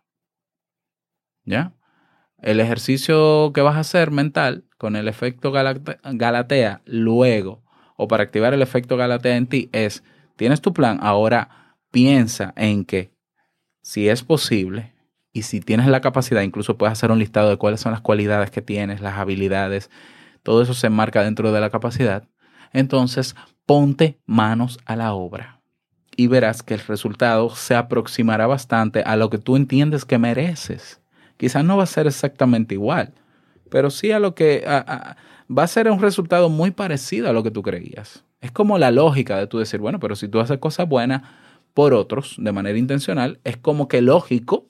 ¿Ya? 1.44 1.74
El 2.38 2.60
ejercicio 2.60 3.52
que 3.52 3.60
vas 3.60 3.76
a 3.76 3.80
hacer 3.80 4.12
mental 4.12 4.64
con 4.78 4.96
el 4.96 5.08
efecto 5.08 5.52
galate- 5.52 5.98
Galatea 6.04 6.80
luego 6.86 7.62
o 7.98 8.08
para 8.08 8.22
activar 8.22 8.54
el 8.54 8.62
efecto 8.62 8.96
Galatea 8.96 9.36
en 9.36 9.46
ti 9.46 9.68
es, 9.72 10.02
tienes 10.36 10.62
tu 10.62 10.72
plan, 10.72 11.00
ahora 11.02 11.67
piensa 11.90 12.52
en 12.56 12.84
que 12.84 13.10
si 13.82 14.08
es 14.08 14.22
posible 14.22 14.92
y 15.32 15.42
si 15.42 15.60
tienes 15.60 15.86
la 15.86 16.00
capacidad, 16.00 16.42
incluso 16.42 16.76
puedes 16.76 16.92
hacer 16.92 17.10
un 17.10 17.18
listado 17.18 17.50
de 17.50 17.56
cuáles 17.56 17.80
son 17.80 17.92
las 17.92 18.00
cualidades 18.00 18.50
que 18.50 18.62
tienes, 18.62 19.00
las 19.00 19.18
habilidades, 19.18 19.90
todo 20.42 20.62
eso 20.62 20.74
se 20.74 20.86
enmarca 20.86 21.22
dentro 21.22 21.52
de 21.52 21.60
la 21.60 21.70
capacidad. 21.70 22.28
Entonces, 22.72 23.34
ponte 23.66 24.18
manos 24.26 24.78
a 24.84 24.96
la 24.96 25.12
obra 25.12 25.60
y 26.16 26.26
verás 26.26 26.62
que 26.62 26.74
el 26.74 26.80
resultado 26.80 27.50
se 27.50 27.74
aproximará 27.74 28.46
bastante 28.46 29.02
a 29.02 29.16
lo 29.16 29.30
que 29.30 29.38
tú 29.38 29.56
entiendes 29.56 30.04
que 30.04 30.18
mereces. 30.18 31.00
Quizás 31.36 31.64
no 31.64 31.76
va 31.76 31.84
a 31.84 31.86
ser 31.86 32.06
exactamente 32.06 32.74
igual, 32.74 33.14
pero 33.70 33.90
sí 33.90 34.10
a 34.10 34.18
lo 34.18 34.34
que 34.34 34.64
va 34.66 35.62
a 35.62 35.66
ser 35.68 35.90
un 35.90 36.00
resultado 36.00 36.48
muy 36.48 36.72
parecido 36.72 37.30
a 37.30 37.32
lo 37.32 37.42
que 37.42 37.50
tú 37.50 37.62
creías. 37.62 38.24
Es 38.40 38.50
como 38.50 38.78
la 38.78 38.90
lógica 38.90 39.36
de 39.36 39.46
tú 39.46 39.58
decir, 39.58 39.80
bueno, 39.80 40.00
pero 40.00 40.16
si 40.16 40.28
tú 40.28 40.40
haces 40.40 40.58
cosas 40.58 40.88
buenas 40.88 41.22
por 41.78 41.94
otros 41.94 42.34
de 42.38 42.50
manera 42.50 42.76
intencional, 42.76 43.38
es 43.44 43.56
como 43.56 43.86
que 43.86 44.02
lógico 44.02 44.66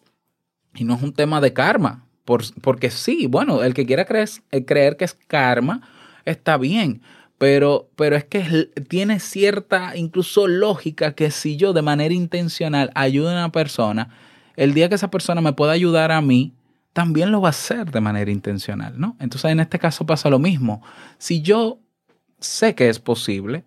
y 0.74 0.84
no 0.84 0.94
es 0.94 1.02
un 1.02 1.14
tema 1.14 1.40
de 1.40 1.54
karma. 1.54 2.04
Por- 2.26 2.44
porque 2.60 2.90
sí, 2.90 3.26
bueno, 3.26 3.62
el 3.62 3.72
que 3.72 3.86
quiera 3.86 4.04
creer, 4.04 4.28
eh, 4.50 4.66
creer 4.66 4.98
que 4.98 5.06
es 5.06 5.14
karma 5.26 5.80
está 6.26 6.58
bien, 6.58 7.00
pero, 7.38 7.88
pero 7.96 8.14
es 8.14 8.24
que 8.24 8.68
tiene 8.90 9.20
cierta 9.20 9.96
incluso 9.96 10.46
lógica 10.48 11.14
que 11.14 11.30
si 11.30 11.56
yo 11.56 11.72
de 11.72 11.80
manera 11.80 12.12
intencional 12.12 12.90
ayudo 12.94 13.30
a 13.30 13.32
una 13.32 13.52
persona, 13.52 14.10
el 14.56 14.74
día 14.74 14.90
que 14.90 14.96
esa 14.96 15.10
persona 15.10 15.40
me 15.40 15.54
pueda 15.54 15.72
ayudar 15.72 16.12
a 16.12 16.20
mí, 16.20 16.52
también 16.92 17.32
lo 17.32 17.40
va 17.40 17.48
a 17.48 17.56
hacer 17.56 17.90
de 17.90 18.02
manera 18.02 18.30
intencional, 18.30 19.00
¿no? 19.00 19.16
Entonces 19.18 19.50
en 19.50 19.60
este 19.60 19.78
caso 19.78 20.04
pasa 20.04 20.28
lo 20.28 20.38
mismo. 20.38 20.82
Si 21.16 21.40
yo 21.40 21.80
sé 22.38 22.74
que 22.74 22.90
es 22.90 22.98
posible 22.98 23.64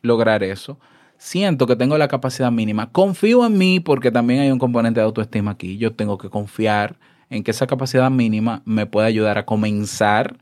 lograr 0.00 0.44
eso, 0.44 0.78
siento 1.18 1.66
que 1.66 1.76
tengo 1.76 1.98
la 1.98 2.08
capacidad 2.08 2.50
mínima, 2.50 2.90
confío 2.90 3.46
en 3.46 3.58
mí 3.58 3.80
porque 3.80 4.10
también 4.10 4.40
hay 4.40 4.50
un 4.50 4.58
componente 4.58 5.00
de 5.00 5.06
autoestima 5.06 5.52
aquí, 5.52 5.78
yo 5.78 5.94
tengo 5.94 6.18
que 6.18 6.30
confiar 6.30 6.96
en 7.30 7.42
que 7.42 7.50
esa 7.50 7.66
capacidad 7.66 8.10
mínima 8.10 8.62
me 8.64 8.86
puede 8.86 9.06
ayudar 9.06 9.38
a 9.38 9.46
comenzar, 9.46 10.36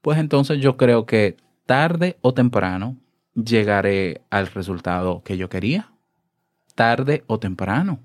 pues 0.00 0.18
entonces 0.18 0.60
yo 0.60 0.76
creo 0.76 1.06
que 1.06 1.36
tarde 1.66 2.16
o 2.22 2.32
temprano 2.32 2.96
llegaré 3.34 4.22
al 4.30 4.46
resultado 4.46 5.22
que 5.22 5.36
yo 5.36 5.48
quería. 5.48 5.92
Tarde 6.74 7.24
o 7.26 7.38
temprano. 7.38 7.98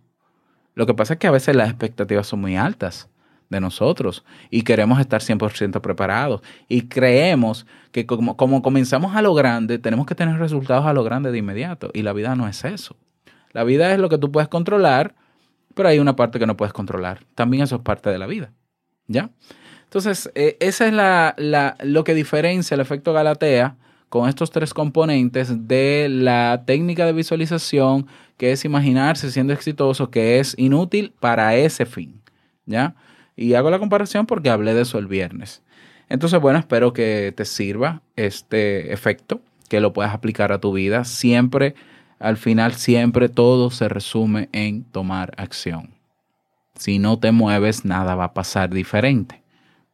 Lo 0.74 0.86
que 0.86 0.94
pasa 0.94 1.14
es 1.14 1.20
que 1.20 1.28
a 1.28 1.32
veces 1.32 1.56
las 1.56 1.70
expectativas 1.70 2.28
son 2.28 2.42
muy 2.42 2.56
altas 2.56 3.10
de 3.52 3.60
nosotros 3.62 4.24
y 4.50 4.64
queremos 4.64 5.00
estar 5.00 5.22
100% 5.22 5.82
preparados 5.82 6.42
y 6.68 6.84
creemos 6.88 7.68
que 7.92 8.08
como, 8.08 8.36
como 8.38 8.62
comenzamos 8.64 9.16
a 9.16 9.22
lo 9.22 9.36
grande, 9.36 9.78
tenemos 9.78 10.08
que 10.08 10.16
tener 10.16 10.40
resultados 10.40 10.86
a 10.88 10.94
lo 10.94 11.04
grande 11.04 11.32
de 11.32 11.38
inmediato 11.38 11.92
y 11.94 12.02
la 12.02 12.14
vida 12.14 12.36
no 12.36 12.48
es 12.48 12.64
eso. 12.66 12.96
La 13.52 13.64
vida 13.64 13.94
es 13.94 14.00
lo 14.00 14.10
que 14.10 14.18
tú 14.18 14.32
puedes 14.32 14.48
controlar, 14.48 15.14
pero 15.76 15.90
hay 15.90 16.00
una 16.00 16.16
parte 16.16 16.40
que 16.40 16.48
no 16.48 16.58
puedes 16.58 16.74
controlar. 16.74 17.20
También 17.36 17.64
eso 17.64 17.76
es 17.76 17.82
parte 17.82 18.10
de 18.10 18.18
la 18.18 18.26
vida. 18.26 18.52
¿Ya? 19.08 19.30
Entonces, 19.84 20.32
eh, 20.36 20.56
esa 20.62 20.88
es 20.88 20.94
la, 20.94 21.36
la- 21.38 21.76
lo 21.84 22.04
que 22.06 22.14
diferencia 22.14 22.76
el 22.76 22.82
efecto 22.82 23.12
Galatea 23.12 23.76
con 24.08 24.30
estos 24.30 24.52
tres 24.52 24.74
componentes 24.74 25.68
de 25.68 26.08
la 26.10 26.64
técnica 26.66 27.06
de 27.06 27.14
visualización, 27.14 28.08
que 28.38 28.54
es 28.54 28.64
imaginarse 28.66 29.30
siendo 29.32 29.52
exitoso, 29.54 30.10
que 30.10 30.40
es 30.40 30.56
inútil 30.58 31.14
para 31.20 31.56
ese 31.56 31.86
fin. 31.86 32.22
¿Ya? 32.66 32.96
Y 33.42 33.56
hago 33.56 33.72
la 33.72 33.80
comparación 33.80 34.28
porque 34.28 34.52
hablé 34.52 34.76
de 34.76 34.84
eso 34.84 35.00
el 35.00 35.08
viernes. 35.08 35.64
Entonces, 36.10 36.40
bueno, 36.40 36.60
espero 36.60 36.94
que 36.94 37.34
te 37.36 37.46
sirva 37.46 38.04
este 38.16 38.94
efecto, 38.94 39.42
que 39.68 39.80
lo 39.80 39.94
puedas 39.94 40.14
aplicar 40.14 40.52
a 40.52 40.60
tu 40.60 40.74
vida. 40.74 41.06
Siempre, 41.06 41.74
al 42.20 42.38
final, 42.38 42.74
siempre 42.74 43.30
todo 43.30 43.72
se 43.72 43.90
resume 43.90 44.48
en 44.52 44.84
tomar 44.84 45.34
acción. 45.38 45.90
Si 46.76 47.00
no 47.00 47.18
te 47.18 47.32
mueves, 47.32 47.84
nada 47.84 48.14
va 48.14 48.26
a 48.26 48.34
pasar 48.34 48.70
diferente. 48.70 49.42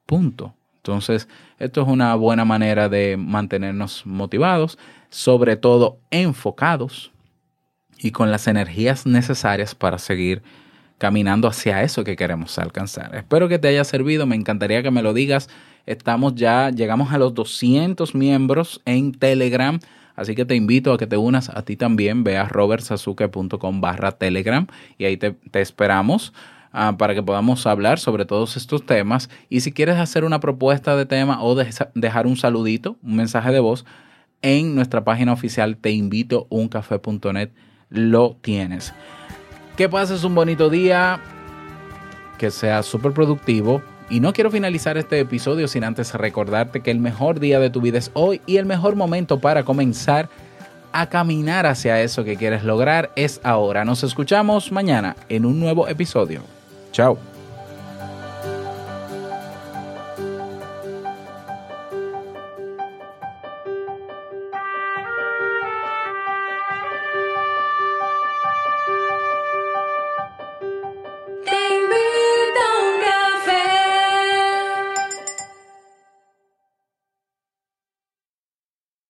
Punto. 0.05 0.53
Entonces, 0.75 1.29
esto 1.57 1.83
es 1.83 1.87
una 1.87 2.15
buena 2.15 2.43
manera 2.43 2.89
de 2.89 3.15
mantenernos 3.15 4.05
motivados, 4.05 4.77
sobre 5.09 5.55
todo 5.55 5.99
enfocados 6.11 7.11
y 7.97 8.11
con 8.11 8.29
las 8.29 8.47
energías 8.47 9.05
necesarias 9.05 9.73
para 9.73 9.99
seguir 9.99 10.43
caminando 10.97 11.47
hacia 11.47 11.83
eso 11.83 12.03
que 12.03 12.15
queremos 12.15 12.57
alcanzar. 12.59 13.15
Espero 13.15 13.47
que 13.47 13.59
te 13.59 13.67
haya 13.67 13.83
servido, 13.83 14.25
me 14.25 14.35
encantaría 14.35 14.81
que 14.83 14.91
me 14.91 15.01
lo 15.01 15.13
digas. 15.13 15.49
Estamos 15.85 16.35
ya, 16.35 16.69
llegamos 16.69 17.13
a 17.13 17.17
los 17.17 17.33
200 17.33 18.13
miembros 18.15 18.81
en 18.85 19.13
Telegram, 19.13 19.79
así 20.15 20.35
que 20.35 20.43
te 20.43 20.55
invito 20.55 20.91
a 20.91 20.97
que 20.97 21.07
te 21.07 21.15
unas 21.17 21.49
a 21.49 21.61
ti 21.63 21.75
también. 21.77 22.23
Ve 22.23 22.37
a 22.37 22.45
robertsazuke.com 22.47 23.81
barra 23.81 24.11
Telegram 24.11 24.67
y 24.97 25.05
ahí 25.05 25.17
te, 25.17 25.31
te 25.31 25.61
esperamos 25.61 26.33
ah, 26.73 26.95
para 26.97 27.13
que 27.15 27.23
podamos 27.23 27.65
hablar 27.67 27.99
sobre 27.99 28.25
todos 28.25 28.57
estos 28.57 28.85
temas. 28.85 29.29
Y 29.49 29.61
si 29.61 29.71
quieres 29.71 29.97
hacer 29.97 30.25
una 30.25 30.39
propuesta 30.39 30.95
de 30.95 31.05
tema 31.05 31.41
o 31.43 31.55
de- 31.55 31.69
dejar 31.95 32.27
un 32.27 32.35
saludito, 32.37 32.97
un 33.03 33.15
mensaje 33.15 33.51
de 33.51 33.59
voz, 33.59 33.85
en 34.41 34.75
nuestra 34.75 35.03
página 35.03 35.31
oficial 35.33 35.77
te 35.77 35.91
invito 35.91 36.47
uncafe.net 36.49 37.49
lo 37.89 38.37
tienes. 38.41 38.93
Que 39.77 39.87
pases 39.87 40.23
un 40.23 40.33
bonito 40.33 40.69
día, 40.69 41.21
que 42.37 42.51
sea 42.51 42.81
súper 42.83 43.13
productivo. 43.13 43.81
Y 44.09 44.19
no 44.21 44.33
quiero 44.33 44.49
finalizar 44.49 44.97
este 44.97 45.19
episodio 45.19 45.67
sin 45.67 45.83
antes 45.83 46.13
recordarte 46.13 46.81
que 46.81 46.91
el 46.91 46.99
mejor 46.99 47.39
día 47.39 47.59
de 47.59 47.69
tu 47.69 47.79
vida 47.79 47.99
es 47.99 48.09
hoy 48.13 48.41
y 48.45 48.57
el 48.57 48.65
mejor 48.65 48.95
momento 48.95 49.39
para 49.39 49.63
comenzar 49.63 50.29
a 50.93 51.07
caminar 51.09 51.67
hacia 51.67 52.01
eso 52.01 52.23
que 52.23 52.37
quieres 52.37 52.63
lograr 52.63 53.11
es 53.15 53.39
ahora. 53.43 53.85
Nos 53.85 54.03
escuchamos 54.03 54.71
mañana 54.71 55.15
en 55.29 55.45
un 55.45 55.59
nuevo 55.59 55.87
episodio. 55.87 56.41
Chao. 56.91 57.36